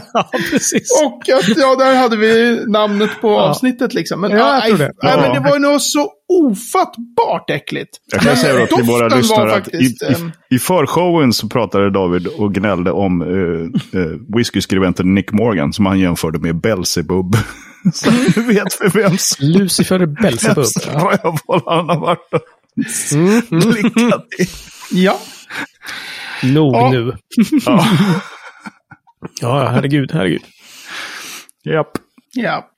[0.13, 1.02] ja, precis.
[1.06, 4.21] Och att, ja, där hade vi namnet på avsnittet liksom.
[4.21, 4.91] Men, Ja, jag tror det.
[5.04, 5.34] nej, men Ja.
[5.34, 7.89] det var ju nog så ofattbart äckligt.
[8.12, 11.34] Jag kan säga då till våra lyssnare var att i, faktiskt, i, ehm, i förshowen
[11.34, 13.62] så pratade David och gnällde om uh,
[14.02, 17.36] uh, whiskyskribenten Nick Morgan som han jämförde med Belzebub.
[17.93, 20.58] så du vet för vems, Lucifer Belzebub.
[20.58, 22.41] vems rövhål han har varit och
[23.12, 23.41] Mm.
[24.39, 24.47] i.
[24.94, 25.20] Ja.
[26.44, 26.90] Nog Ja.
[26.92, 27.14] nu.
[27.66, 27.86] Ja.
[29.42, 30.42] Ja, herregud, herregud.
[31.64, 31.92] Japp.
[32.34, 32.70] ja.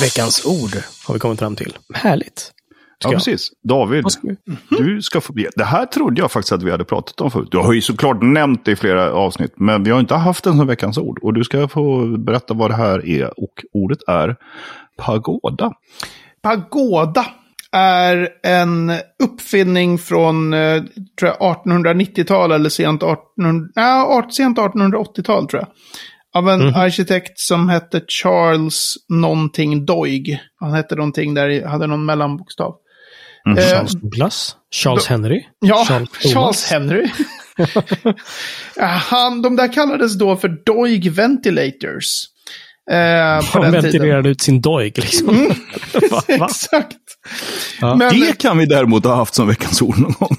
[0.00, 0.70] Veckans ord
[1.06, 1.76] har vi kommit fram till.
[1.94, 2.50] Härligt.
[3.04, 3.50] Ja, precis.
[3.68, 4.04] David,
[4.70, 5.32] du ska få...
[5.56, 7.48] Det här trodde jag faktiskt att vi hade pratat om förut.
[7.50, 10.56] Du har ju såklart nämnt det i flera avsnitt, men vi har inte haft den
[10.56, 11.18] som veckans ord.
[11.22, 13.40] Och du ska få berätta vad det här är.
[13.40, 14.36] Och ordet är
[14.98, 15.72] pagoda.
[16.42, 17.26] Pagoda
[17.74, 20.82] är en uppfinning från eh,
[21.18, 25.68] tror jag, 1890-tal eller sent, 1800, nej, sent 1880-tal tror jag.
[26.42, 26.74] Av en Mhm.
[26.74, 30.38] arkitekt som hette Charles någonting Doig.
[30.60, 32.74] Han hette någonting där, hade någon mellanbokstav.
[33.46, 33.58] Mm.
[33.58, 34.56] Eh, Charles Douglas.
[34.74, 35.44] Charles Henry.
[35.60, 36.70] Ja, Charles Charles.
[36.70, 37.06] Henry.
[39.10, 42.24] Han, de där kallades då för Doig Ventilators.
[42.90, 43.82] Eh, på Han den tiden.
[43.82, 45.26] ventilerade ut sin dojk liksom.
[46.10, 46.46] va, va?
[46.50, 46.96] Exakt.
[47.80, 47.94] Ja.
[47.96, 50.36] Men, Det kan vi däremot ha haft som veckans ord någon gång.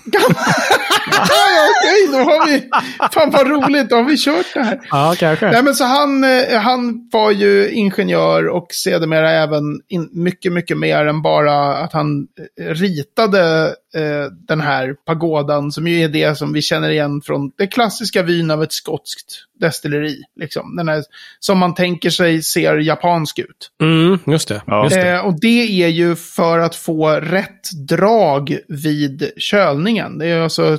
[1.85, 2.69] Okej, då har vi...
[3.11, 4.79] Fan vad roligt, då har vi kört det här.
[4.91, 5.51] Ja, kanske.
[5.51, 10.77] Nej, men så han, eh, han var ju ingenjör och sedermera även in, mycket, mycket
[10.77, 12.27] mer än bara att han
[12.59, 17.51] eh, ritade eh, den här pagodan som ju är det som vi känner igen från
[17.57, 20.21] det klassiska vyn av ett skotskt destilleri.
[20.39, 20.75] Liksom.
[20.75, 21.03] Den här,
[21.39, 23.71] som man tänker sig ser japansk ut.
[23.81, 24.61] Mm, just det.
[24.67, 24.83] Ja.
[24.83, 25.11] Just det.
[25.11, 30.17] Eh, och det är ju för att få rätt drag vid kölningen.
[30.17, 30.77] Det är alltså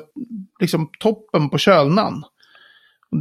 [0.60, 2.24] liksom toppen på kölnan.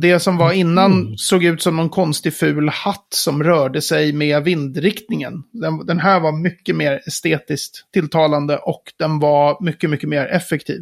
[0.02, 4.44] Det som var innan såg ut som någon konstig ful hatt som rörde sig med
[4.44, 5.44] vindriktningen.
[5.52, 10.82] Den, den här var mycket mer estetiskt tilltalande och den var mycket, mycket mer effektiv.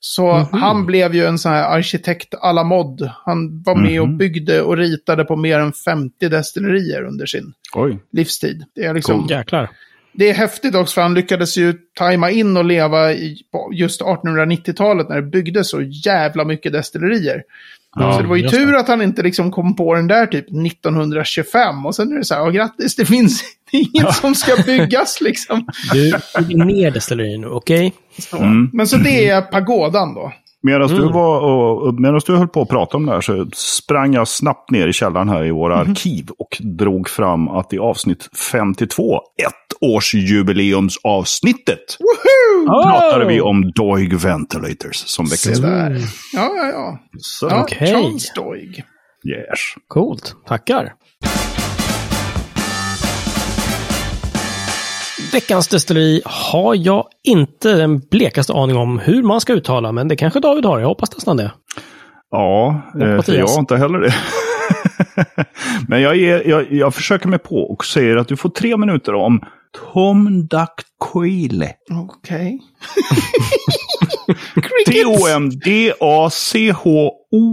[0.00, 3.10] Så han blev ju en sån här arkitekt à la mod.
[3.24, 7.98] Han var med och byggde och ritade på mer än 50 destillerier under sin Oj.
[8.12, 8.64] livstid.
[8.74, 9.26] Det är liksom...
[9.30, 9.70] Jäklar.
[10.14, 14.00] Det är häftigt också för han lyckades ju tajma in och leva i på just
[14.00, 17.42] 1890-talet när det byggdes så jävla mycket destillerier.
[17.96, 18.80] Ja, så det var ju tur det.
[18.80, 22.34] att han inte liksom kom på den där typ 1925 och sen är det så
[22.34, 25.66] här, "Ja, grattis, det finns inget som ska byggas liksom.
[25.92, 27.92] Du, bygger ner destilleriet nu, okej?
[28.18, 28.36] Så.
[28.36, 28.70] Mm.
[28.72, 30.32] Men så det är pagodan då.
[30.66, 31.12] Medan du, Mm.
[31.12, 34.28] var och, och- medan du höll på att prata om det här så sprang jag
[34.28, 35.90] snabbt ner i källaren här i våra Mhm.
[35.90, 36.48] arkiv och
[36.78, 39.20] drog fram att i avsnitt 52,
[39.82, 41.96] ettårsjubileumsavsnittet,
[42.84, 45.90] pratade vi om Doig Ventilators som veckans där.
[46.32, 46.98] Ja, ja, ja.
[47.18, 47.92] Så, ja Okej.
[47.92, 48.82] Charles Doig.
[49.28, 49.58] yes.
[49.88, 50.34] Coolt.
[50.48, 50.92] Tackar.
[55.34, 60.16] Veckans destilleri har jag inte den blekaste aning om hur man ska uttala, men det
[60.16, 60.80] kanske David har.
[60.80, 61.52] Jag hoppas nästan det.
[62.30, 63.38] Ja, eh, för Mattias.
[63.38, 64.14] jag har inte heller det.
[65.88, 69.14] Men jag, är, jag, jag försöker mig på och säger att du får tre minuter
[69.14, 69.40] om
[69.92, 71.70] Tom Dakquile.
[71.92, 72.60] Okej.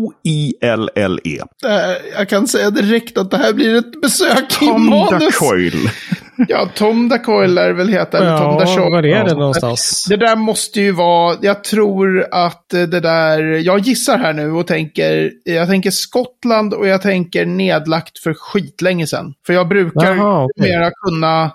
[0.01, 1.39] T-O-M-D-A-C-H-O-I-L-L-E.
[1.65, 5.09] Eh, Jag kan säga direkt att det här blir ett besök i Tom manus.
[5.39, 5.91] Dakquile.
[6.47, 8.17] Ja, Tom Dacoil lär väl heta.
[8.17, 8.91] Eller Tom Dacoil.
[8.91, 9.23] var är Ja.
[9.23, 10.05] det någonstans?
[10.09, 14.67] Det där måste ju vara, jag tror att det där, jag gissar här nu och
[14.67, 19.33] tänker, jag tänker Skottland och jag tänker nedlagt för skitlänge sedan.
[19.47, 20.69] För jag brukar Jaha, okej.
[20.71, 21.51] numera kunna,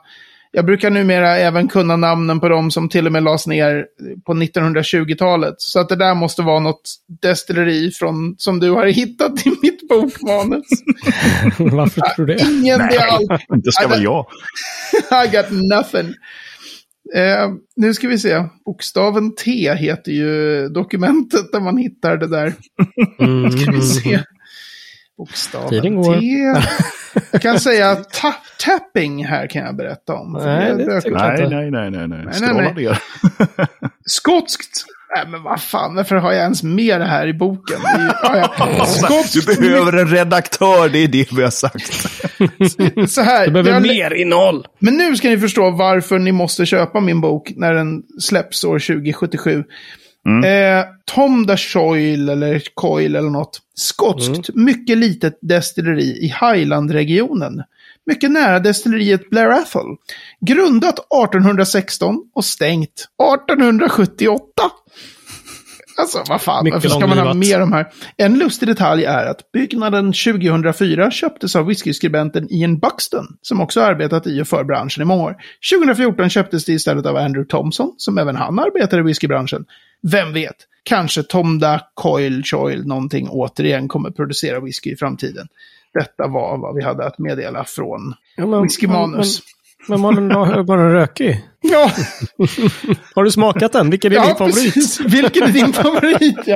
[0.57, 3.87] jag brukar numera även kunna namnen på de som till och med lades ner
[4.27, 5.55] på 1920-talet.
[5.59, 9.89] Så att det där måste vara något destilleri från, som du har hittat i mitt
[9.89, 10.67] bokmanus.
[11.59, 12.43] Varför tror du det?
[12.43, 13.43] Ingen, är allt.
[13.65, 14.27] Det ska vara jag.
[15.25, 16.15] I got nothing.
[17.15, 18.45] Eh, nu ska vi se.
[18.65, 22.55] Bokstaven T heter ju dokumentet där man hittar det där.
[23.19, 24.21] Mm, Ska vi se.
[25.19, 26.21] Bokstaven Tiden går.
[26.21, 26.61] T.
[27.31, 30.33] Jag kan säga ta tapping här kan jag berätta om.
[30.33, 32.53] Nej, det det Nej, nej, nej, nej, nej.
[32.55, 32.75] nej.
[32.75, 32.99] ner.
[34.07, 34.85] Skotskt.
[35.17, 37.77] Nej, men vad fan, varför har jag ens med det här i boken?
[38.23, 38.55] Ja.
[38.79, 39.61] Du Skotskt.
[39.61, 41.93] behöver en redaktör, det är det vi har sagt.
[43.11, 43.47] Så här.
[43.47, 44.67] Du behöver jag- mer innehåll.
[44.79, 48.79] Men nu ska ni förstå varför ni måste köpa min bok när den släpps år
[48.79, 49.65] 2077.
[50.45, 53.61] Eh, Tom da Choil eller Coil eller något.
[53.75, 57.63] Skotskt, mycket litet destilleri i Highland-regionen.
[58.07, 59.97] Mycket nära destilleriet Blair Athol.
[60.41, 64.43] Grundat 1816 och stängt 1878.
[65.99, 67.87] Alltså, vad fan, Mycket varför ska man ha mer de här?
[68.17, 74.27] En lustig detalj är att byggnaden 2004 köptes av whiskyskribenten Ian Buxton, som också arbetat
[74.27, 75.37] i och för branschen i många år.
[75.75, 79.65] 2014 köptes det istället av Andrew Thompson, som även han arbetar i whiskybranschen.
[80.03, 80.57] Vem vet?
[80.83, 85.49] Kanske Tomda Coil Choil någonting återigen kommer producera whisky i framtiden.
[85.95, 89.41] Detta var vad vi hade att meddela från Ja, men- Whisky Manus.
[89.41, 89.56] Men,
[89.89, 91.45] men Malin har bara rökig.
[91.69, 91.91] Ja,
[93.15, 93.91] Har du smakat den?
[93.91, 94.75] Vilken är ja din favorit?
[94.75, 95.01] precis.
[95.01, 96.37] Vilken är din favorit?
[96.47, 96.55] Ja.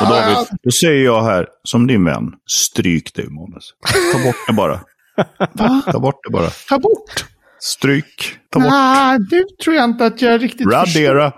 [0.00, 3.70] Och David, då säger jag här, som din vän, stryk det manus.
[4.12, 4.80] Ta bort det bara.
[5.92, 6.50] Ta bort det bara.
[6.68, 7.24] Ta bort.
[7.60, 8.36] Stryk.
[8.52, 8.68] Ta bort.
[8.70, 11.00] Nej, nu tror jag inte att jag riktigt förstår.
[11.02, 11.32] Radera.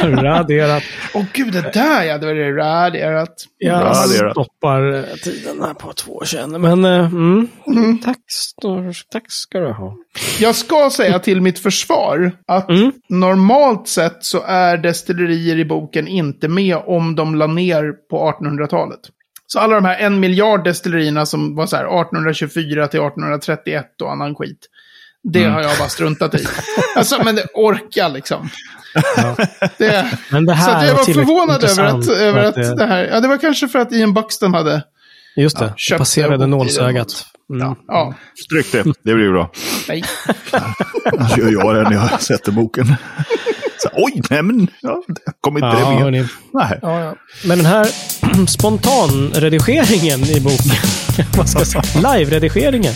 [0.22, 0.82] Raderat.
[1.14, 3.34] Åh gud, det där ja, det var det raderat.
[3.58, 4.32] Jag Raderat.
[4.32, 6.60] stoppar eh, tiden här på två känn.
[6.60, 7.48] Men eh, mm.
[8.04, 9.96] tack, stor- tack ska du ha.
[10.40, 12.92] Jag ska säga till mitt försvar att Mm.
[13.08, 19.00] normalt sett så är destillerier i boken inte med om de la ner på 1800-talet.
[19.46, 24.12] Så alla de här en miljard destillerierna som var så här 1824 till 1831 och
[24.12, 24.58] annan skit.
[25.32, 25.52] Det Mm.
[25.54, 26.46] har jag bara struntat i.
[26.96, 28.48] alltså, men det orkar liksom.
[29.78, 32.86] Det, Men det så här att jag var förvånad över att, över att det- det
[32.86, 33.04] här...
[33.12, 34.82] Ja, det var kanske för att Ian Buxton hade...
[35.36, 37.26] Just det, Ja, det passerade nålsögat.
[37.50, 37.66] Mm.
[37.66, 38.14] Ja, ja
[38.44, 38.82] Stryk det.
[39.02, 39.50] Det blir bra.
[39.88, 40.04] nej.
[41.12, 42.94] Annars gör jag det när jag sätter boken.
[43.78, 46.02] Så, oj, nej men, ja, det kom inte Ja, det med.
[46.02, 46.28] hörni.
[46.54, 46.78] Nej.
[46.82, 47.14] Ja, ja.
[47.44, 47.86] Men den här
[48.48, 52.94] spontanredigeringen i boken, vad ska jag säga, live-redigeringen,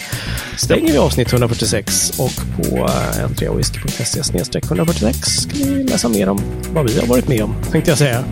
[0.60, 2.86] stänger vi avsnitt 146 och på
[3.28, 6.40] n3whisky.se 146 kan ni läsa mer om
[6.72, 8.24] vad vi har varit med om, tänkte jag säga.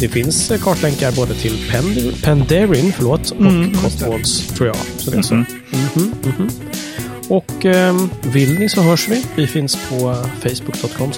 [0.00, 4.76] Det finns eh, kartlänkar både till Pend- Penderyn förlåt, och Mm, Cotswolds, tror jag.
[4.96, 5.34] Så det är så.
[5.34, 5.46] Mhm,
[6.24, 6.50] mhm.
[7.28, 9.24] Och ehm, vill ni så hörs vi.
[9.34, 11.12] Vi finns på facebook.com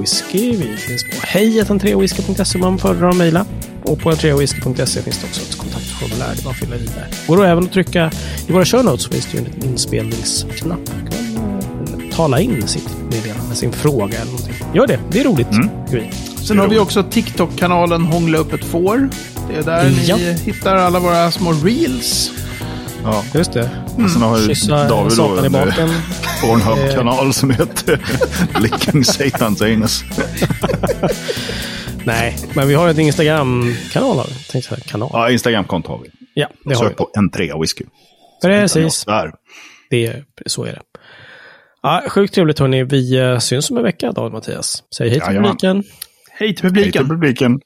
[0.00, 0.56] whisky.
[0.56, 3.46] Vi finns på hejatentreawhisky.se om man föredrar att mejla.
[3.82, 5.56] Och på entreawhisky.se finns det också ett
[6.00, 7.08] kontaktformulär där man fyller i där.
[7.26, 8.10] Går det även att trycka
[8.48, 10.80] i våra show notes så finns det ju en inspelningsknapp.
[10.88, 14.54] eh, tala in sitt meddelande, sin fråga eller någonting.
[14.74, 15.46] Gör det, det är roligt.
[15.50, 16.10] tycker vi.
[16.46, 19.08] Sen har vi också TikTok-kanalen Hångla upp ett får.
[19.50, 20.16] Det är där Ja.
[20.16, 22.30] ni hittar alla våra små reels.
[23.04, 23.22] Ja.
[23.34, 23.70] Just det.
[24.04, 24.54] Och sen har ju
[24.88, 25.88] David då en baken.
[25.88, 25.94] eh,
[26.42, 28.00] Pornhub-kanal som heter
[28.60, 30.04] Licking Satan's Anus.
[32.04, 34.26] Nej, men vi har ett Instagram-kanal.
[34.50, 35.10] Tänkte kanal.
[35.12, 36.10] Ja, Instagram-konto har vi.
[36.34, 36.94] Ja, det har vi.
[36.94, 37.84] På en whisky.
[38.42, 39.04] Precis.
[39.04, 39.32] Där.
[39.90, 40.82] Det är, så är det.
[41.82, 42.84] Ja, sjukt trevligt hörni.
[42.84, 44.82] Vi eh, syns om en vecka, David Mattias.
[44.96, 45.50] Säg hej till Jajamän.
[45.50, 45.76] publiken.
[45.76, 45.84] Hej
[46.38, 47.08] till Hej till publiken.
[47.08, 47.60] publiken.